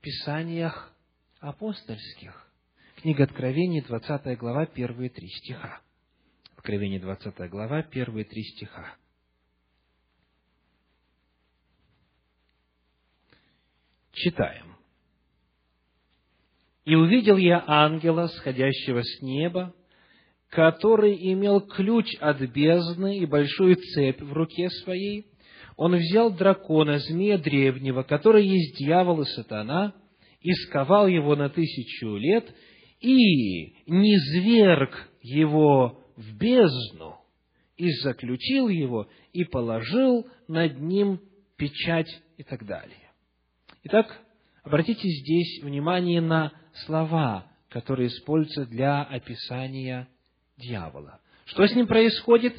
Писаниях 0.00 0.92
апостольских. 1.40 2.48
Книга 2.96 3.24
Откровений, 3.24 3.82
20 3.82 4.38
глава, 4.38 4.66
первые 4.66 5.10
три 5.10 5.28
стиха. 5.28 5.80
Откровение, 6.56 7.00
20 7.00 7.50
глава, 7.50 7.82
первые 7.82 8.24
три 8.24 8.42
стиха. 8.42 8.94
Читаем. 14.12 14.76
«И 16.84 16.94
увидел 16.94 17.36
я 17.36 17.64
ангела, 17.66 18.26
сходящего 18.26 19.02
с 19.02 19.22
неба, 19.22 19.74
который 20.52 21.16
имел 21.32 21.62
ключ 21.62 22.14
от 22.20 22.42
бездны 22.42 23.18
и 23.18 23.26
большую 23.26 23.76
цепь 23.76 24.20
в 24.20 24.34
руке 24.34 24.68
своей. 24.68 25.26
Он 25.76 25.96
взял 25.96 26.30
дракона, 26.30 26.98
змея 26.98 27.38
древнего, 27.38 28.02
который 28.02 28.46
есть 28.46 28.76
дьявол 28.76 29.22
и 29.22 29.24
сатана, 29.24 29.94
и 30.42 30.52
сковал 30.52 31.08
его 31.08 31.34
на 31.36 31.48
тысячу 31.48 32.16
лет, 32.16 32.54
и 33.00 33.76
низверг 33.86 35.08
его 35.22 36.04
в 36.16 36.36
бездну, 36.36 37.16
и 37.78 37.90
заключил 38.02 38.68
его, 38.68 39.08
и 39.32 39.44
положил 39.44 40.26
над 40.48 40.78
ним 40.78 41.18
печать 41.56 42.22
и 42.36 42.42
так 42.42 42.66
далее. 42.66 43.10
Итак, 43.84 44.20
обратите 44.62 45.08
здесь 45.08 45.62
внимание 45.62 46.20
на 46.20 46.52
слова, 46.84 47.50
которые 47.70 48.08
используются 48.08 48.66
для 48.66 49.02
описания 49.02 50.08
дьявола. 50.62 51.20
Что 51.46 51.66
с 51.66 51.74
ним 51.74 51.86
происходит? 51.86 52.54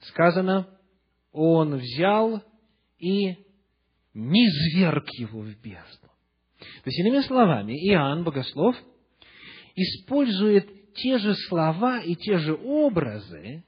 Сказано, 0.00 0.68
он 1.32 1.76
взял 1.76 2.42
и 2.98 3.36
низверг 4.14 5.08
его 5.18 5.40
в 5.40 5.60
бездну. 5.60 6.08
То 6.58 6.86
есть, 6.86 6.98
иными 7.00 7.20
словами, 7.22 7.72
Иоанн, 7.88 8.24
богослов, 8.24 8.76
использует 9.74 10.94
те 10.94 11.18
же 11.18 11.34
слова 11.48 12.00
и 12.00 12.16
те 12.16 12.38
же 12.38 12.54
образы, 12.54 13.64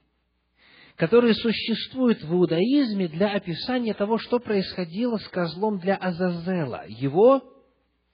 которые 0.97 1.33
существуют 1.33 2.21
в 2.21 2.33
иудаизме 2.33 3.07
для 3.07 3.33
описания 3.33 3.93
того, 3.93 4.17
что 4.17 4.39
происходило 4.39 5.17
с 5.17 5.27
козлом 5.29 5.79
для 5.79 5.95
Азазела. 5.95 6.85
Его 6.87 7.41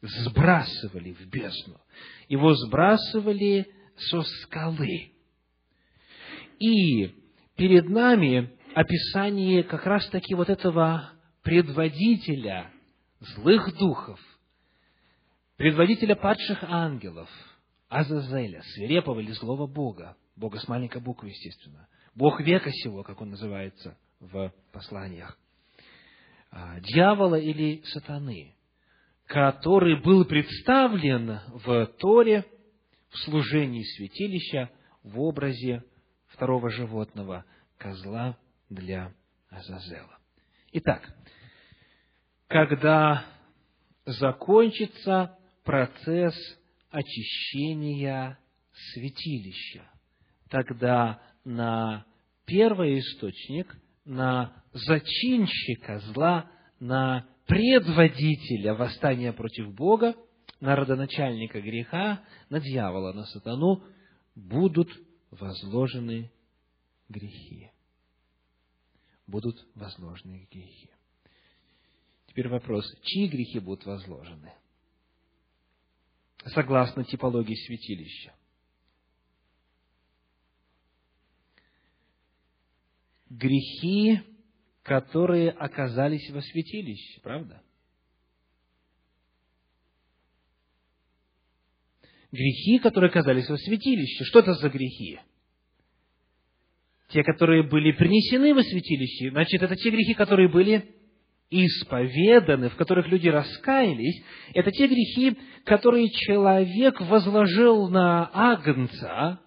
сбрасывали 0.02 1.14
в 1.14 1.26
бездну. 1.28 1.82
Его 2.30 2.54
сбрасывали 2.54 3.68
со 3.98 4.22
скалы. 4.22 5.12
И 6.60 7.15
перед 7.56 7.89
нами 7.89 8.52
описание 8.74 9.63
как 9.63 9.86
раз-таки 9.86 10.36
вот 10.36 10.50
этого 10.50 11.12
предводителя 11.43 12.72
злых 13.20 13.78
духов, 13.78 14.20
предводителя 15.56 16.15
падших 16.15 16.63
ангелов, 16.63 17.30
Азазеля, 17.89 18.62
свирепого 18.74 19.20
или 19.20 19.32
злого 19.32 19.65
Бога, 19.65 20.17
Бога 20.36 20.60
с 20.60 20.67
маленькой 20.67 21.02
буквы, 21.02 21.30
естественно, 21.30 21.88
Бог 22.15 22.41
века 22.41 22.72
сего, 22.72 23.04
как 23.04 23.22
он 23.22 23.30
называется 23.30 23.98
в 24.20 24.52
посланиях, 24.72 25.38
а, 26.52 26.80
дьявола 26.80 27.39
или 27.39 27.82
сатаны, 27.86 28.56
который 29.26 30.02
был 30.02 30.26
представлен 30.26 31.39
в 31.65 31.86
Торе 32.00 32.46
в 33.10 33.17
служении 33.20 33.84
святилища 33.84 34.70
в 35.04 35.20
образе 35.20 35.84
второго 36.28 36.70
животного, 36.70 37.46
козла 37.78 38.38
для 38.70 39.13
Азазела. 39.50 40.18
Итак, 40.74 41.13
когда 42.48 43.26
закончится 44.06 45.38
процесс 45.63 46.36
очищения 46.90 48.40
святилища, 48.72 49.90
тогда 50.50 51.22
на 51.44 52.06
первый 52.46 53.00
источник, 53.00 53.76
на 54.06 54.63
зачинщика 54.74 56.00
зла, 56.00 56.50
на 56.80 57.26
предводителя 57.46 58.74
восстания 58.74 59.34
против 59.34 59.74
Бога, 59.74 60.16
на 60.60 60.76
родоначальника 60.76 61.62
греха, 61.62 62.22
на 62.50 62.60
дьявола, 62.60 63.13
на 63.13 63.26
сатану 63.26 63.84
будут 64.36 64.90
возложены 65.39 66.32
грехи. 67.10 67.71
Будут 69.26 69.65
возложены 69.76 70.47
грехи. 70.52 70.89
Теперь 72.28 72.50
вопрос, 72.50 72.86
чьи 73.02 73.28
грехи 73.28 73.60
будут 73.60 73.86
возложены? 73.86 74.54
Согласно 76.45 77.04
типологии 77.04 77.56
святилища. 77.56 78.34
Грехи, 83.30 84.21
которые 84.84 85.52
оказались 85.52 86.30
во 86.30 86.41
святилище, 86.41 87.19
правда? 87.21 87.62
Грехи, 92.32 92.80
которые 92.80 93.10
оказались 93.10 93.50
во 93.50 93.58
святилище. 93.58 94.24
Что 94.26 94.40
это 94.40 94.54
за 94.54 94.70
грехи? 94.70 95.20
Те, 97.10 97.24
которые 97.24 97.63
были 97.63 97.92
принесены 97.92 98.54
во 98.54 98.62
святилище, 98.62 99.32
значит, 99.32 99.62
это 99.62 99.76
те 99.76 99.90
грехи, 99.90 100.13
которые 100.13 100.50
были 100.50 100.94
исповеданы, 101.50 102.70
в 102.70 102.76
которых 102.76 103.08
люди 103.08 103.30
раскаялись, 103.30 104.22
это 104.54 104.72
те 104.72 104.88
грехи, 104.88 105.38
которые 105.63 106.10
человек 106.10 107.00
возложил 107.00 107.88
на 107.88 108.30
Агнца, 108.34 109.40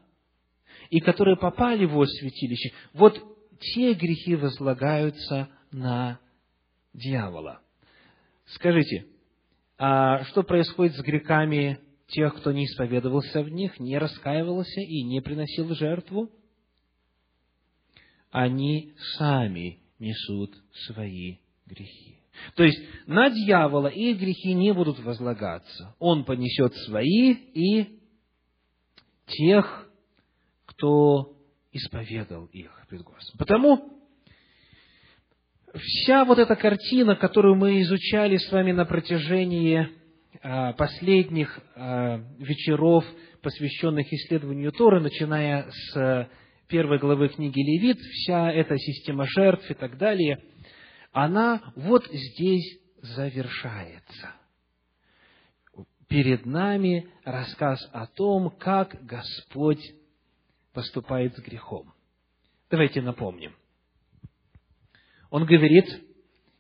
и 0.89 1.01
которые 1.01 1.37
попали 1.37 1.85
в 1.85 1.91
его 1.93 2.05
святилище. 2.05 2.72
Вот 2.95 3.22
те 3.61 3.95
грехи 3.95 4.35
возлагаются 4.37 5.49
на 5.70 6.18
дьявола. 6.93 7.61
Скажите, 8.47 9.07
а 9.78 10.24
что 10.24 10.43
происходит 10.43 10.97
с 10.97 11.03
грехами 11.03 11.78
тех, 12.11 12.37
кто 12.37 12.53
не 12.53 12.65
исповедовался 12.67 13.43
в 13.43 13.49
них, 13.49 13.79
не 13.81 13.99
раскаивался 13.99 14.81
и 14.81 15.03
не 15.03 15.21
приносил 15.21 15.75
жертву, 15.75 16.31
они 18.31 18.93
сами 19.17 19.79
несут 19.99 20.55
свои 20.87 21.39
грехи. 21.67 22.19
То 22.55 22.65
есть 22.65 22.81
на 23.07 23.31
дьявола 23.31 23.89
их 23.89 24.19
грехи 24.19 24.55
не 24.55 24.73
будут 24.73 24.99
возлагаться. 25.01 25.95
Он 25.99 26.25
понесет 26.25 26.75
свои 26.87 27.33
и 27.33 28.01
тех, 29.27 29.89
кто 30.67 31.37
исповедал 31.73 32.47
их 32.47 32.71
пред 32.89 33.03
Господом. 33.03 33.39
Потому 33.39 34.01
вся 35.75 36.25
вот 36.25 36.39
эта 36.39 36.57
картина, 36.57 37.17
которую 37.17 37.57
мы 37.57 37.81
изучали 37.83 38.37
с 38.37 38.51
вами 38.51 38.73
на 38.73 38.85
протяжении 38.85 39.89
последних 40.43 41.61
а, 41.74 42.18
вечеров, 42.38 43.05
посвященных 43.43 44.11
исследованию 44.12 44.72
Торы, 44.72 45.01
начиная 45.01 45.70
с 45.70 46.28
первой 46.66 46.99
главы 46.99 47.28
книги 47.28 47.61
Левит, 47.61 47.99
вся 47.99 48.51
эта 48.51 48.78
система 48.78 49.26
жертв 49.26 49.70
и 49.70 49.74
так 49.74 49.99
далее, 49.99 50.43
она 51.12 51.72
вот 51.76 52.07
здесь 52.07 52.78
завершается. 53.03 54.34
Перед 56.09 56.47
нами 56.47 57.09
рассказ 57.24 57.78
о 57.93 58.07
том, 58.07 58.51
как 58.51 59.05
Господь 59.05 59.82
поступает 60.72 61.36
с 61.36 61.41
грехом. 61.41 61.93
Давайте 62.70 63.03
напомним. 63.03 63.55
Он 65.30 65.45
говорит, 65.45 65.86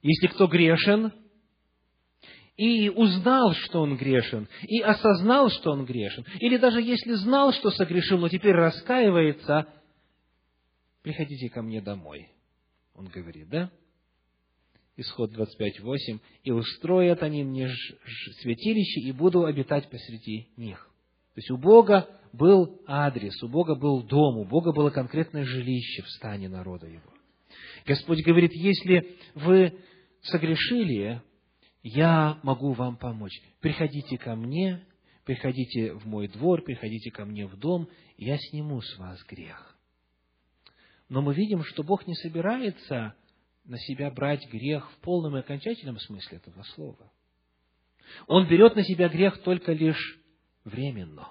если 0.02 0.26
кто 0.28 0.46
грешен, 0.46 1.12
и 2.60 2.90
узнал, 2.90 3.54
что 3.54 3.80
он 3.80 3.96
грешен, 3.96 4.46
и 4.68 4.80
осознал, 4.82 5.48
что 5.48 5.70
он 5.70 5.86
грешен, 5.86 6.26
или 6.40 6.58
даже 6.58 6.82
если 6.82 7.14
знал, 7.14 7.54
что 7.54 7.70
согрешил, 7.70 8.18
но 8.18 8.28
теперь 8.28 8.52
раскаивается, 8.52 9.66
приходите 11.02 11.48
ко 11.48 11.62
мне 11.62 11.80
домой. 11.80 12.28
Он 12.94 13.06
говорит, 13.06 13.48
да? 13.48 13.70
Исход 14.98 15.32
25.8. 15.32 16.20
«И 16.44 16.50
устроят 16.50 17.22
они 17.22 17.44
мне 17.44 17.70
святилище, 18.42 19.08
и 19.08 19.12
буду 19.12 19.46
обитать 19.46 19.88
посреди 19.88 20.50
них». 20.58 20.86
То 21.34 21.38
есть 21.38 21.50
у 21.50 21.56
Бога 21.56 22.10
был 22.34 22.82
адрес, 22.86 23.42
у 23.42 23.48
Бога 23.48 23.74
был 23.74 24.02
дом, 24.02 24.36
у 24.36 24.44
Бога 24.44 24.72
было 24.72 24.90
конкретное 24.90 25.44
жилище 25.44 26.02
в 26.02 26.10
стане 26.10 26.50
народа 26.50 26.86
Его. 26.86 27.10
Господь 27.86 28.22
говорит, 28.22 28.52
если 28.52 29.16
вы 29.34 29.78
согрешили, 30.20 31.22
я 31.82 32.38
могу 32.42 32.72
вам 32.72 32.96
помочь. 32.96 33.40
Приходите 33.60 34.18
ко 34.18 34.34
мне, 34.34 34.84
приходите 35.24 35.94
в 35.94 36.06
мой 36.06 36.28
двор, 36.28 36.62
приходите 36.62 37.10
ко 37.10 37.24
мне 37.24 37.46
в 37.46 37.56
дом, 37.58 37.88
я 38.16 38.36
сниму 38.38 38.80
с 38.80 38.98
вас 38.98 39.22
грех. 39.24 39.76
Но 41.08 41.22
мы 41.22 41.34
видим, 41.34 41.64
что 41.64 41.82
Бог 41.82 42.06
не 42.06 42.14
собирается 42.14 43.14
на 43.64 43.78
себя 43.78 44.10
брать 44.10 44.46
грех 44.50 44.90
в 44.92 44.96
полном 45.00 45.36
и 45.36 45.40
окончательном 45.40 45.98
смысле 45.98 46.38
этого 46.38 46.62
слова. 46.74 47.10
Он 48.26 48.46
берет 48.48 48.76
на 48.76 48.82
себя 48.84 49.08
грех 49.08 49.42
только 49.42 49.72
лишь 49.72 50.18
временно. 50.64 51.28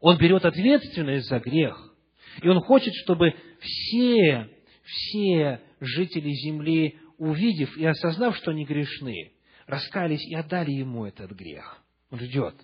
Он 0.00 0.16
берет 0.18 0.44
ответственность 0.44 1.28
за 1.28 1.38
грех. 1.40 1.94
И 2.42 2.48
он 2.48 2.60
хочет, 2.60 2.94
чтобы 3.02 3.34
все, 3.60 4.48
все 4.84 5.60
жители 5.80 6.30
земли, 6.30 6.98
увидев 7.18 7.76
и 7.76 7.84
осознав, 7.84 8.36
что 8.36 8.50
они 8.50 8.64
грешны, 8.64 9.32
раскались 9.70 10.24
и 10.26 10.34
отдали 10.34 10.72
ему 10.72 11.06
этот 11.06 11.32
грех. 11.32 11.82
Он 12.10 12.18
ждет. 12.18 12.54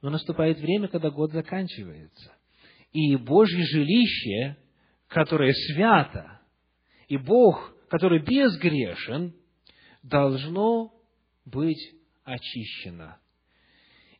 Но 0.00 0.10
наступает 0.10 0.58
время, 0.58 0.88
когда 0.88 1.10
год 1.10 1.32
заканчивается. 1.32 2.32
И 2.92 3.16
Божье 3.16 3.64
жилище, 3.64 4.56
которое 5.08 5.52
свято, 5.52 6.40
и 7.08 7.16
Бог, 7.16 7.74
который 7.88 8.22
безгрешен, 8.22 9.34
должно 10.02 10.92
быть 11.44 11.94
очищено. 12.24 13.18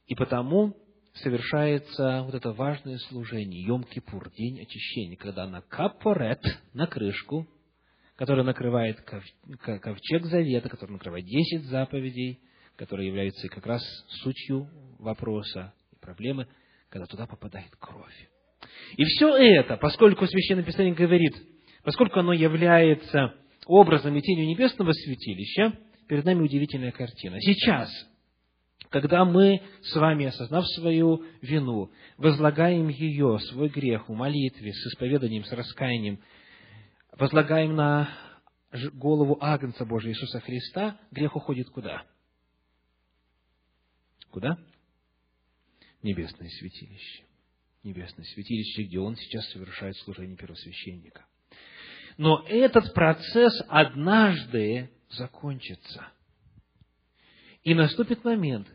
И 0.06 0.14
потому 0.14 0.76
совершается 1.14 2.22
вот 2.22 2.34
это 2.34 2.52
важное 2.52 2.98
служение, 2.98 3.66
Йом-Кипур, 3.66 4.32
день 4.36 4.60
очищения, 4.60 5.16
когда 5.16 5.46
на 5.46 5.62
капорет, 5.62 6.42
на 6.72 6.86
крышку, 6.86 7.46
которая 8.16 8.44
накрывает 8.44 9.00
ковчег 9.00 10.24
завета, 10.26 10.68
который 10.68 10.92
накрывает 10.92 11.24
десять 11.24 11.64
заповедей, 11.64 12.40
которые 12.76 13.08
являются 13.08 13.48
как 13.48 13.66
раз 13.66 13.82
сутью 14.22 14.68
вопроса 14.98 15.72
и 15.92 15.96
проблемы, 15.96 16.46
когда 16.88 17.06
туда 17.06 17.26
попадает 17.26 17.70
кровь. 17.78 18.28
И 18.96 19.04
все 19.04 19.36
это, 19.36 19.76
поскольку 19.76 20.26
Священное 20.26 20.64
Писание 20.64 20.94
говорит, 20.94 21.34
поскольку 21.82 22.20
оно 22.20 22.32
является 22.32 23.34
образом 23.66 24.16
и 24.16 24.20
тенью 24.20 24.46
небесного 24.46 24.92
святилища, 24.92 25.78
перед 26.08 26.24
нами 26.24 26.42
удивительная 26.42 26.92
картина. 26.92 27.40
Сейчас, 27.40 27.90
когда 28.90 29.24
мы 29.24 29.60
с 29.82 29.96
вами, 29.96 30.26
осознав 30.26 30.66
свою 30.68 31.24
вину, 31.42 31.90
возлагаем 32.16 32.88
ее, 32.88 33.38
свой 33.50 33.68
грех 33.68 34.08
в 34.08 34.12
молитве, 34.12 34.72
с 34.72 34.86
исповеданием, 34.86 35.44
с 35.44 35.52
раскаянием, 35.52 36.20
возлагаем 37.16 37.74
на 37.74 38.08
голову 38.92 39.38
Агнца 39.40 39.84
Божия 39.84 40.12
Иисуса 40.12 40.40
Христа, 40.40 40.98
грех 41.10 41.36
уходит 41.36 41.70
куда? 41.70 42.04
Куда? 44.30 44.58
Небесное 46.02 46.48
святилище. 46.48 47.24
Небесное 47.82 48.24
святилище, 48.24 48.84
где 48.84 48.98
он 48.98 49.16
сейчас 49.16 49.48
совершает 49.50 49.96
служение 49.98 50.36
первосвященника. 50.36 51.24
Но 52.16 52.44
этот 52.48 52.92
процесс 52.94 53.52
однажды 53.68 54.90
закончится. 55.10 56.08
И 57.62 57.74
наступит 57.74 58.24
момент, 58.24 58.66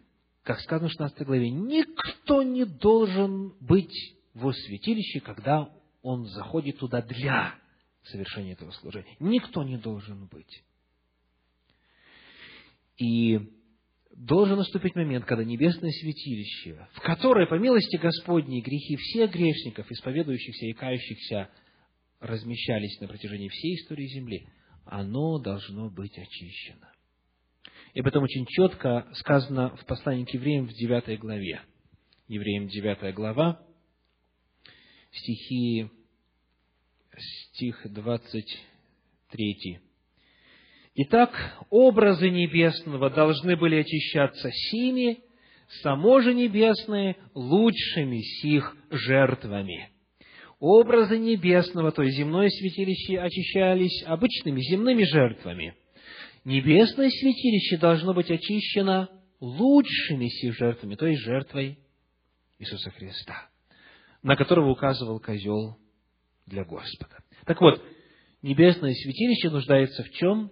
как 0.44 0.60
сказано 0.62 0.90
в 0.90 0.92
16 0.92 1.26
главе, 1.26 1.50
никто 1.50 2.42
не 2.42 2.66
должен 2.66 3.54
быть 3.60 4.16
в 4.34 4.52
святилище, 4.52 5.20
когда 5.20 5.70
он 6.02 6.26
заходит 6.26 6.80
туда 6.80 7.02
для 7.02 7.59
совершения 8.04 8.54
этого 8.54 8.72
служения. 8.72 9.16
Никто 9.20 9.64
не 9.64 9.78
должен 9.78 10.28
быть. 10.28 10.64
И 12.98 13.40
должен 14.16 14.58
наступить 14.58 14.96
момент, 14.96 15.26
когда 15.26 15.44
небесное 15.44 15.92
святилище, 15.92 16.88
в 16.94 17.02
которое, 17.02 17.48
по 17.48 17.56
милости 17.56 17.96
Господней, 17.98 18.62
грехи 18.62 18.98
всех 18.98 19.32
грешников, 19.32 19.90
исповедующихся 19.92 20.66
и 20.66 20.74
кающихся, 20.74 21.50
размещались 22.20 23.00
на 23.00 23.08
протяжении 23.08 23.48
всей 23.48 23.76
истории 23.76 24.08
Земли, 24.08 24.48
оно 24.86 25.40
должно 25.40 25.90
быть 25.90 26.18
очищено. 26.18 26.92
И 27.94 28.02
об 28.02 28.08
этом 28.08 28.24
очень 28.24 28.46
четко 28.46 29.08
сказано 29.14 29.76
в 29.78 29.86
послании 29.86 30.26
к 30.26 30.34
евреям 30.34 30.68
в 30.68 30.74
9 30.74 31.20
главе. 31.20 31.62
Евреям 32.28 32.68
9 32.68 33.16
глава, 33.16 33.62
стихи 35.12 35.90
стих 37.20 37.82
23. 37.86 39.80
Итак, 40.96 41.58
образы 41.70 42.30
небесного 42.30 43.10
должны 43.10 43.56
были 43.56 43.78
очищаться 43.78 44.50
сими, 44.52 45.20
само 45.82 46.20
же 46.22 46.34
небесное 46.34 47.16
лучшими 47.34 48.22
сих 48.22 48.76
жертвами. 48.90 49.90
Образы 50.60 51.18
небесного, 51.18 51.92
то 51.92 52.04
есть 52.04 52.18
земное 52.18 52.50
святилище, 52.50 53.20
очищались 53.20 54.04
обычными 54.06 54.60
земными 54.62 55.04
жертвами. 55.04 55.76
Небесное 56.44 57.10
святилище 57.10 57.78
должно 57.78 58.14
быть 58.14 58.30
очищено 58.30 59.10
лучшими 59.40 60.28
сих 60.28 60.56
жертвами, 60.58 60.96
то 60.96 61.08
есть 61.08 61.22
жертвой 61.22 61.80
Иисуса 62.58 62.92
Христа, 62.92 63.50
на 64.22 64.36
которого 64.36 64.72
указывал 64.72 65.20
козел 65.20 65.78
для 66.50 66.66
Господа. 66.66 67.24
Так 67.46 67.62
вот, 67.62 67.82
небесное 68.42 68.94
святилище 68.94 69.50
нуждается 69.50 70.04
в 70.04 70.12
чем? 70.12 70.52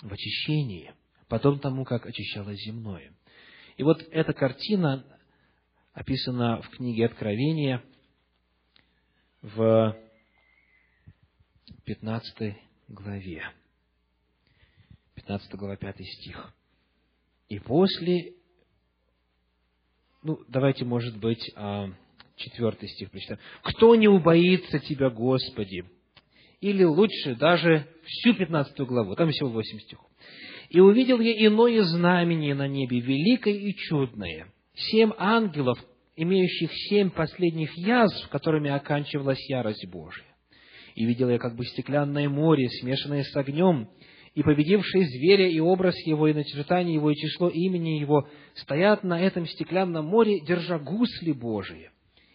В 0.00 0.12
очищении, 0.12 0.94
потом 1.28 1.58
тому, 1.58 1.84
как 1.84 2.06
очищалось 2.06 2.62
земное. 2.64 3.12
И 3.76 3.82
вот 3.82 4.02
эта 4.10 4.32
картина 4.32 5.04
описана 5.92 6.60
в 6.62 6.68
книге 6.70 7.06
Откровения 7.06 7.82
в 9.40 9.96
15 11.84 12.56
главе. 12.88 13.44
15 15.14 15.54
глава, 15.54 15.76
5 15.76 15.96
стих. 16.04 16.54
И 17.48 17.58
после, 17.58 18.34
ну, 20.22 20.38
давайте, 20.48 20.84
может 20.84 21.18
быть, 21.18 21.52
а, 21.54 21.92
четвертый 22.42 22.88
стих 22.88 23.10
прочитаем. 23.10 23.40
«Кто 23.62 23.94
не 23.94 24.08
убоится 24.08 24.78
Тебя, 24.78 25.10
Господи?» 25.10 25.84
Или 26.60 26.84
лучше 26.84 27.34
даже 27.34 27.88
всю 28.04 28.34
пятнадцатую 28.34 28.86
главу, 28.86 29.16
там 29.16 29.30
всего 29.30 29.50
восемь 29.50 29.80
стихов. 29.80 30.08
«И 30.70 30.78
увидел 30.78 31.18
я 31.20 31.46
иное 31.46 31.82
знамение 31.82 32.54
на 32.54 32.68
небе, 32.68 33.00
великое 33.00 33.54
и 33.54 33.74
чудное. 33.74 34.46
Семь 34.74 35.10
ангелов, 35.18 35.78
имеющих 36.16 36.70
семь 36.88 37.10
последних 37.10 37.76
язв, 37.76 38.28
которыми 38.28 38.70
оканчивалась 38.70 39.44
ярость 39.50 39.86
Божия. 39.90 40.26
И 40.94 41.04
видел 41.04 41.30
я 41.30 41.38
как 41.38 41.56
бы 41.56 41.64
стеклянное 41.64 42.28
море, 42.28 42.68
смешанное 42.80 43.24
с 43.24 43.34
огнем, 43.36 43.88
и 44.34 44.42
победивший 44.42 45.04
зверя 45.04 45.48
и 45.48 45.58
образ 45.58 45.94
его, 46.06 46.28
и 46.28 46.32
начертание 46.32 46.94
его, 46.94 47.10
и 47.10 47.16
число 47.16 47.48
имени 47.48 47.98
его, 47.98 48.28
стоят 48.54 49.02
на 49.02 49.20
этом 49.20 49.46
стеклянном 49.46 50.06
море, 50.06 50.40
держа 50.46 50.78
гусли 50.78 51.32
Божии 51.32 51.91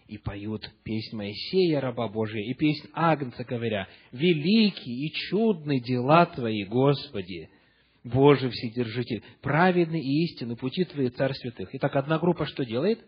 и 0.08 0.18
поют 0.18 0.70
песнь 0.84 1.16
Моисея, 1.16 1.82
раба 1.82 2.08
Божия, 2.08 2.44
и 2.44 2.54
песнь 2.54 2.90
Агнца, 2.94 3.44
говоря, 3.44 3.88
«Великие 4.12 5.08
и 5.08 5.12
чудные 5.12 5.80
дела 5.82 6.26
Твои, 6.28 6.64
Господи, 6.64 7.50
Боже 8.04 8.50
Вседержитель, 8.50 9.24
праведны 9.42 10.00
и 10.00 10.24
истинны 10.24 10.56
пути 10.56 10.86
Твои, 10.86 11.10
Царь 11.10 11.34
Святых». 11.34 11.70
Итак, 11.74 11.96
одна 11.96 12.20
группа 12.20 12.46
что 12.46 12.64
делает? 12.66 13.00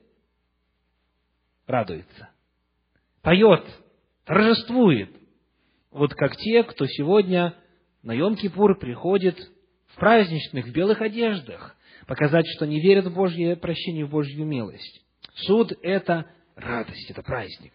Радуется. 1.68 2.30
Поет. 3.22 3.64
торжествует. 4.26 5.10
Вот 5.92 6.14
как 6.14 6.36
те, 6.36 6.64
кто 6.64 6.86
сегодня 6.86 7.56
на 8.04 8.16
Йом-Кипур 8.16 8.76
приходит 8.76 9.38
в 9.88 9.96
праздничных, 9.96 10.68
в 10.68 10.72
белых 10.72 11.02
одеждах, 11.02 11.76
показать, 12.08 12.46
что 12.56 12.68
не 12.68 12.80
верят 12.80 13.06
в 13.06 13.14
Божье 13.14 13.56
прощение, 13.56 14.06
в 14.06 14.10
Божью 14.10 14.46
милость. 14.46 15.06
Суд– 15.36 15.72
это 15.82 16.26
радость, 16.60 17.10
это 17.10 17.22
праздник. 17.22 17.74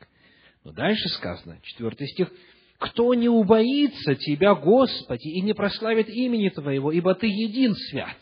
Но 0.64 0.72
дальше 0.72 1.08
сказано, 1.10 1.58
четвертый 1.62 2.08
стих, 2.08 2.30
«Кто 2.78 3.14
не 3.14 3.28
убоится 3.28 4.14
Тебя, 4.16 4.54
Господи, 4.54 5.28
и 5.28 5.40
не 5.40 5.54
прославит 5.54 6.08
имени 6.08 6.48
Твоего, 6.48 6.92
ибо 6.92 7.14
Ты 7.14 7.26
един 7.26 7.74
свят». 7.74 8.16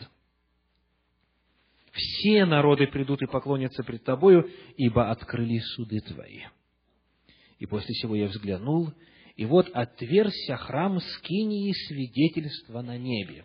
Все 1.92 2.46
народы 2.46 2.86
придут 2.86 3.22
и 3.22 3.26
поклонятся 3.26 3.82
пред 3.84 4.02
Тобою, 4.04 4.50
ибо 4.76 5.10
открыли 5.10 5.58
суды 5.58 6.00
Твои. 6.00 6.42
И 7.58 7.66
после 7.66 7.94
всего 7.94 8.14
я 8.14 8.26
взглянул, 8.26 8.92
и 9.36 9.44
вот 9.44 9.68
отверся 9.72 10.56
храм 10.56 11.00
скинии 11.00 11.72
свидетельства 11.88 12.82
на 12.82 12.96
небе. 12.96 13.44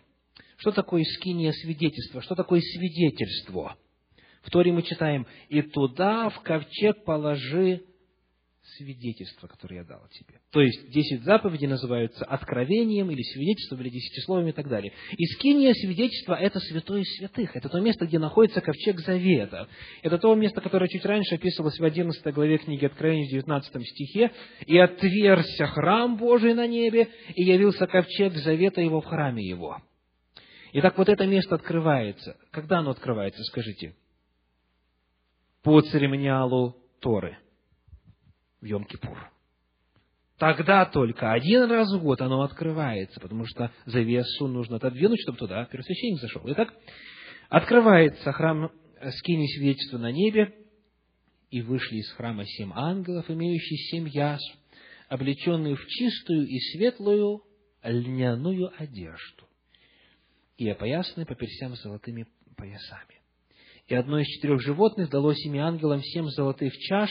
Что 0.56 0.72
такое 0.72 1.04
скиния 1.04 1.52
свидетельства? 1.52 2.20
Что 2.22 2.34
такое 2.34 2.60
свидетельство? 2.60 3.76
В 4.42 4.50
Торе 4.50 4.72
мы 4.72 4.82
читаем, 4.82 5.26
«И 5.48 5.62
туда 5.62 6.28
в 6.30 6.40
ковчег 6.42 7.04
положи 7.04 7.82
свидетельство, 8.76 9.46
которое 9.46 9.76
я 9.76 9.84
дал 9.84 10.06
тебе». 10.10 10.38
То 10.52 10.60
есть, 10.60 10.90
десять 10.90 11.22
заповедей 11.22 11.66
называются 11.66 12.24
откровением 12.24 13.10
или 13.10 13.22
свидетельством, 13.22 13.80
или 13.80 13.90
десятисловием 13.90 14.48
и 14.48 14.52
так 14.52 14.68
далее. 14.68 14.92
И 15.16 15.24
скиния 15.26 15.72
свидетельства– 15.74 16.34
это 16.40 16.60
святое 16.60 17.02
святых. 17.02 17.56
Это 17.56 17.68
то 17.68 17.80
место, 17.80 18.06
где 18.06 18.18
находится 18.18 18.60
ковчег 18.60 19.00
завета. 19.00 19.68
Это 20.02 20.18
то 20.18 20.34
место, 20.34 20.60
которое 20.60 20.88
чуть 20.88 21.04
раньше 21.04 21.34
описывалось 21.34 21.78
в 21.78 21.84
11 21.84 22.34
главе 22.34 22.58
книги 22.58 22.84
Откровения, 22.84 23.26
в 23.26 23.30
19 23.30 23.86
стихе. 23.86 24.32
«И 24.66 24.78
отверся 24.78 25.66
храм 25.66 26.16
Божий 26.16 26.54
на 26.54 26.66
небе, 26.66 27.08
и 27.34 27.42
явился 27.42 27.86
ковчег 27.86 28.34
завета 28.34 28.80
его 28.80 29.00
в 29.00 29.06
храме 29.06 29.44
его». 29.44 29.82
Итак, 30.72 30.98
вот 30.98 31.08
это 31.08 31.26
место 31.26 31.54
открывается. 31.54 32.36
Когда 32.50 32.80
оно 32.80 32.90
открывается, 32.90 33.42
скажите? 33.44 33.94
По 35.62 35.80
церемониалу 35.80 36.76
Торы 37.00 37.38
в 38.60 38.64
Йом-Кипур. 38.64 39.18
Тогда 40.38 40.86
только 40.86 41.32
один 41.32 41.70
раз 41.70 41.92
в 41.92 42.00
год 42.00 42.20
оно 42.20 42.42
открывается, 42.42 43.20
потому 43.20 43.44
что 43.44 43.72
завесу 43.86 44.46
нужно 44.46 44.76
отодвинуть, 44.76 45.20
чтобы 45.22 45.38
туда 45.38 45.64
первосвященник 45.64 46.20
зашел. 46.20 46.42
Итак, 46.46 46.72
открывается 47.48 48.32
храм 48.32 48.70
скини 49.18 49.46
свидетельства 49.46 49.98
на 49.98 50.12
небе, 50.12 50.54
и 51.50 51.62
вышли 51.62 51.96
из 51.96 52.10
храма 52.12 52.44
семь 52.44 52.72
ангелов, 52.74 53.30
имеющие 53.30 53.78
семь 53.90 54.08
язв, 54.08 54.56
облеченные 55.08 55.76
в 55.76 55.86
чистую 55.86 56.46
и 56.46 56.58
светлую 56.58 57.42
льняную 57.82 58.70
одежду 58.76 59.48
и 60.56 60.68
опоясаны 60.68 61.24
по 61.24 61.34
персям 61.34 61.74
золотыми 61.76 62.26
поясами. 62.56 63.17
И 63.88 63.94
одно 63.94 64.18
из 64.18 64.26
четырех 64.26 64.60
животных 64.60 65.08
дало 65.08 65.32
семи 65.32 65.58
ангелам 65.58 66.02
семь 66.02 66.26
золотых 66.26 66.76
чаш, 66.76 67.10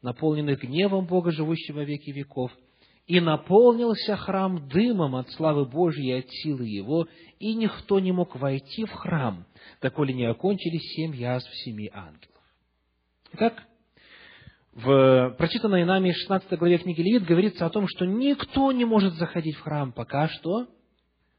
наполненных 0.00 0.62
гневом 0.62 1.06
Бога, 1.06 1.30
живущего 1.30 1.84
веки 1.84 2.10
веков, 2.10 2.50
и 3.06 3.20
наполнился 3.20 4.16
храм 4.16 4.68
дымом 4.68 5.16
от 5.16 5.30
славы 5.32 5.66
Божьей 5.66 6.20
от 6.20 6.30
силы 6.30 6.66
Его, 6.66 7.08
и 7.38 7.54
никто 7.54 8.00
не 8.00 8.10
мог 8.10 8.36
войти 8.36 8.86
в 8.86 8.92
храм, 8.92 9.44
доколе 9.82 10.14
не 10.14 10.24
окончились 10.24 10.94
семь 10.94 11.14
язв 11.14 11.48
семи 11.56 11.90
ангелов. 11.92 12.42
Итак, 13.34 13.62
в 14.72 15.34
прочитанной 15.36 15.84
нами 15.84 16.12
16 16.12 16.58
главе 16.58 16.78
книги 16.78 17.02
Левит 17.02 17.24
говорится 17.24 17.66
о 17.66 17.70
том, 17.70 17.86
что 17.86 18.06
никто 18.06 18.72
не 18.72 18.86
может 18.86 19.14
заходить 19.14 19.56
в 19.56 19.60
храм, 19.60 19.92
пока 19.92 20.28
что 20.28 20.68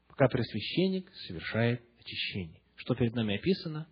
пока 0.06 0.28
пресвященник 0.28 1.10
совершает 1.26 1.82
очищение. 1.98 2.60
Что 2.76 2.94
перед 2.94 3.16
нами 3.16 3.34
описано? 3.34 3.88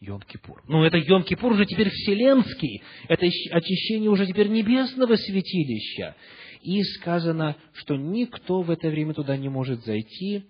Йом-Кипур. 0.00 0.62
Но 0.68 0.84
это 0.84 0.98
Йом-Кипур 0.98 1.52
уже 1.52 1.66
теперь 1.66 1.88
вселенский. 1.90 2.82
Это 3.08 3.26
очищение 3.26 4.10
уже 4.10 4.26
теперь 4.26 4.48
небесного 4.48 5.16
святилища. 5.16 6.14
И 6.62 6.82
сказано, 6.82 7.56
что 7.72 7.96
никто 7.96 8.62
в 8.62 8.70
это 8.70 8.88
время 8.88 9.14
туда 9.14 9.36
не 9.36 9.48
может 9.48 9.84
зайти, 9.84 10.46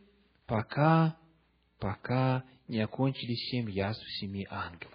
пока, 0.46 1.16
пока 1.78 2.44
не 2.68 2.80
окончились 2.80 3.48
семь 3.50 3.70
язв 3.70 4.02
семи 4.20 4.46
ангелов. 4.50 4.94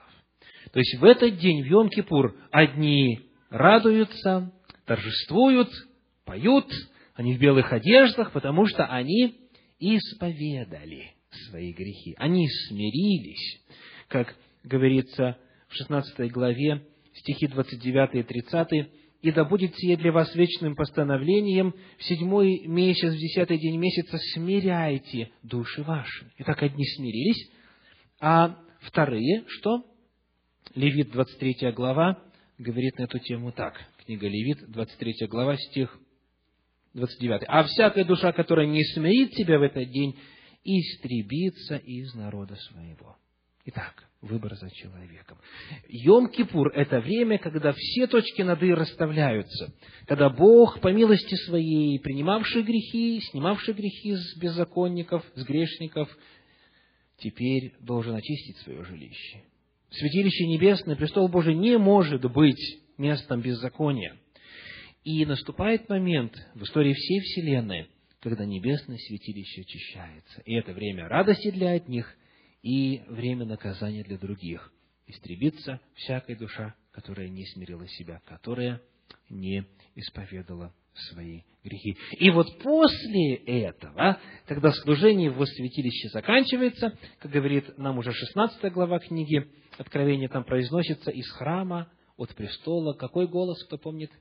То 0.74 0.80
есть 0.80 1.00
в 1.00 1.04
этот 1.04 1.38
день, 1.38 1.64
в 1.64 1.72
Йом-Кипур, 1.72 2.34
одни 2.52 3.22
радуются, 3.50 4.52
торжествуют, 4.86 5.70
поют, 6.26 6.72
они 7.16 7.36
в 7.36 7.40
белых 7.40 7.72
одеждах, 7.72 8.32
потому 8.32 8.66
что 8.66 8.86
они 8.86 9.36
исповедали 9.80 11.14
свои 11.50 11.74
грехи. 11.74 12.16
Они 12.18 12.48
смирились, 12.48 13.62
как 14.12 14.36
говорится 14.64 15.38
в 15.70 15.74
16 15.74 16.32
главе, 16.32 16.84
стихи 17.14 17.48
29 17.48 18.16
и 18.16 18.24
30, 18.24 18.92
«И 19.22 19.32
да 19.32 19.46
будет 19.46 19.76
сие 19.76 19.98
для 19.98 20.12
вас 20.12 20.34
вечным 20.36 20.76
постановлением, 20.76 21.76
в 21.98 22.04
седьмой 22.04 22.66
месяц, 22.66 23.14
в 23.14 23.18
десятый 23.18 23.58
день 23.60 23.78
месяца 23.78 24.18
смиряйте 24.34 25.32
души 25.44 25.84
ваши». 25.84 26.32
Итак, 26.40 26.64
одни 26.64 26.84
смирились, 26.86 27.50
а 28.20 28.58
вторые, 28.82 29.44
что? 29.48 29.86
Левит, 30.74 31.12
23 31.12 31.72
глава, 31.72 32.20
говорит 32.58 32.98
на 32.98 33.04
эту 33.04 33.20
тему 33.20 33.52
так. 33.52 33.80
Книга 34.06 34.28
Левит, 34.28 34.70
23 34.70 35.28
глава, 35.28 35.56
стих 35.56 35.98
29. 36.96 37.44
«А 37.48 37.64
всякая 37.64 38.06
душа, 38.06 38.32
которая 38.32 38.66
не 38.66 38.84
смирит 38.84 39.34
себя 39.36 39.60
в 39.60 39.62
этот 39.62 39.90
день, 39.90 40.18
истребится 40.64 41.78
из 41.78 42.14
народа 42.16 42.56
своего». 42.56 43.18
Итак, 43.66 44.08
выбор 44.22 44.56
за 44.56 44.72
человеком. 44.72 45.38
Йом-Кипур– 45.88 46.72
это 46.74 47.00
время, 47.00 47.38
когда 47.38 47.74
все 47.78 48.08
точки 48.08 48.42
над 48.42 48.62
«и» 48.64 48.74
расставляются, 48.74 49.74
когда 50.08 50.30
Бог, 50.30 50.82
по 50.82 50.88
милости 50.88 51.36
Своей, 51.46 52.00
принимавший 52.00 52.64
грехи, 52.64 53.22
снимавший 53.30 53.76
грехи 53.76 54.16
с 54.16 54.38
беззаконников, 54.38 55.24
с 55.36 55.44
грешников, 55.44 56.10
теперь 57.18 57.74
должен 57.80 58.16
очистить 58.16 58.58
свое 58.58 58.84
жилище. 58.84 59.44
Святилище 59.92 60.48
Небесное, 60.48 60.96
престол 60.96 61.28
Божий 61.28 61.54
не 61.54 61.78
может 61.78 62.24
быть 62.32 62.80
местом 62.98 63.42
беззакония. 63.42 64.18
И 65.04 65.26
наступает 65.26 65.88
момент 65.90 66.34
в 66.56 66.64
истории 66.64 66.94
всей 66.94 67.20
Вселенной, 67.20 67.90
когда 68.22 68.46
небесное 68.46 68.98
святилище 68.98 69.62
очищается. 69.62 70.42
И 70.46 70.54
это 70.54 70.74
время 70.74 71.08
радости 71.08 71.52
для 71.52 71.72
одних 71.72 72.16
и 72.62 73.04
время 73.08 73.46
наказания 73.46 74.04
для 74.04 74.18
других. 74.18 74.72
Истребится 75.08 75.80
всякая 75.96 76.36
душа, 76.36 76.76
которая 76.92 77.28
не 77.28 77.46
смирила 77.46 77.88
себя, 77.88 78.22
которая 78.26 78.82
не 79.30 79.66
исповедала 79.96 80.74
свои 80.94 81.42
грехи. 81.64 81.98
И 82.18 82.30
вот 82.30 82.60
после 82.60 83.36
этого, 83.36 84.20
когда 84.46 84.72
служение 84.72 85.32
в 85.32 85.46
святилище 85.46 86.10
заканчивается, 86.10 86.98
как 87.20 87.32
говорит 87.32 87.78
нам 87.78 87.98
уже 87.98 88.12
16 88.12 88.72
глава 88.72 89.00
книги 89.00 89.50
Откровения, 89.78 90.28
там 90.28 90.44
произносится 90.44 91.12
из 91.12 91.30
храма, 91.32 91.92
от 92.18 92.36
престола, 92.36 92.94
какой 92.94 93.28
голос, 93.28 93.64
кто 93.64 93.78
помнит? 93.78 94.12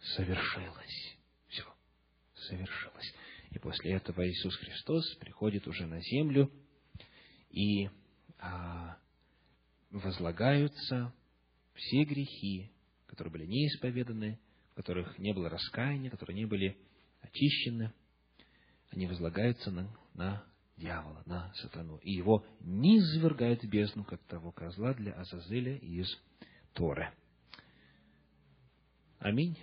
совершилось. 0.00 1.16
Все, 1.48 1.64
совершилось. 2.34 3.14
И 3.50 3.58
после 3.58 3.92
этого 3.92 4.26
Иисус 4.28 4.56
Христос 4.56 5.14
приходит 5.16 5.66
уже 5.66 5.86
на 5.86 6.00
землю, 6.00 6.50
и 7.50 7.90
а, 8.38 8.96
возлагаются 9.90 11.12
все 11.74 12.04
грехи, 12.04 12.70
которые 13.06 13.32
были 13.32 13.46
неисповеданы, 13.46 14.38
в 14.72 14.74
которых 14.74 15.18
не 15.18 15.32
было 15.32 15.48
раскаяния, 15.48 16.10
которые 16.10 16.36
не 16.36 16.46
были 16.46 16.76
очищены, 17.20 17.92
они 18.90 19.06
возлагаются 19.06 19.70
на, 19.70 19.88
на 20.14 20.44
дьявола, 20.76 21.22
на 21.26 21.52
сатану. 21.54 21.98
И 21.98 22.12
его 22.12 22.44
не 22.60 22.98
извергают 22.98 23.62
в 23.62 23.68
бездну, 23.68 24.04
как 24.04 24.22
того 24.24 24.52
козла 24.52 24.94
для 24.94 25.12
Азазеля 25.12 25.76
из 25.76 26.08
Торы. 26.72 27.12
Аминь. 29.18 29.58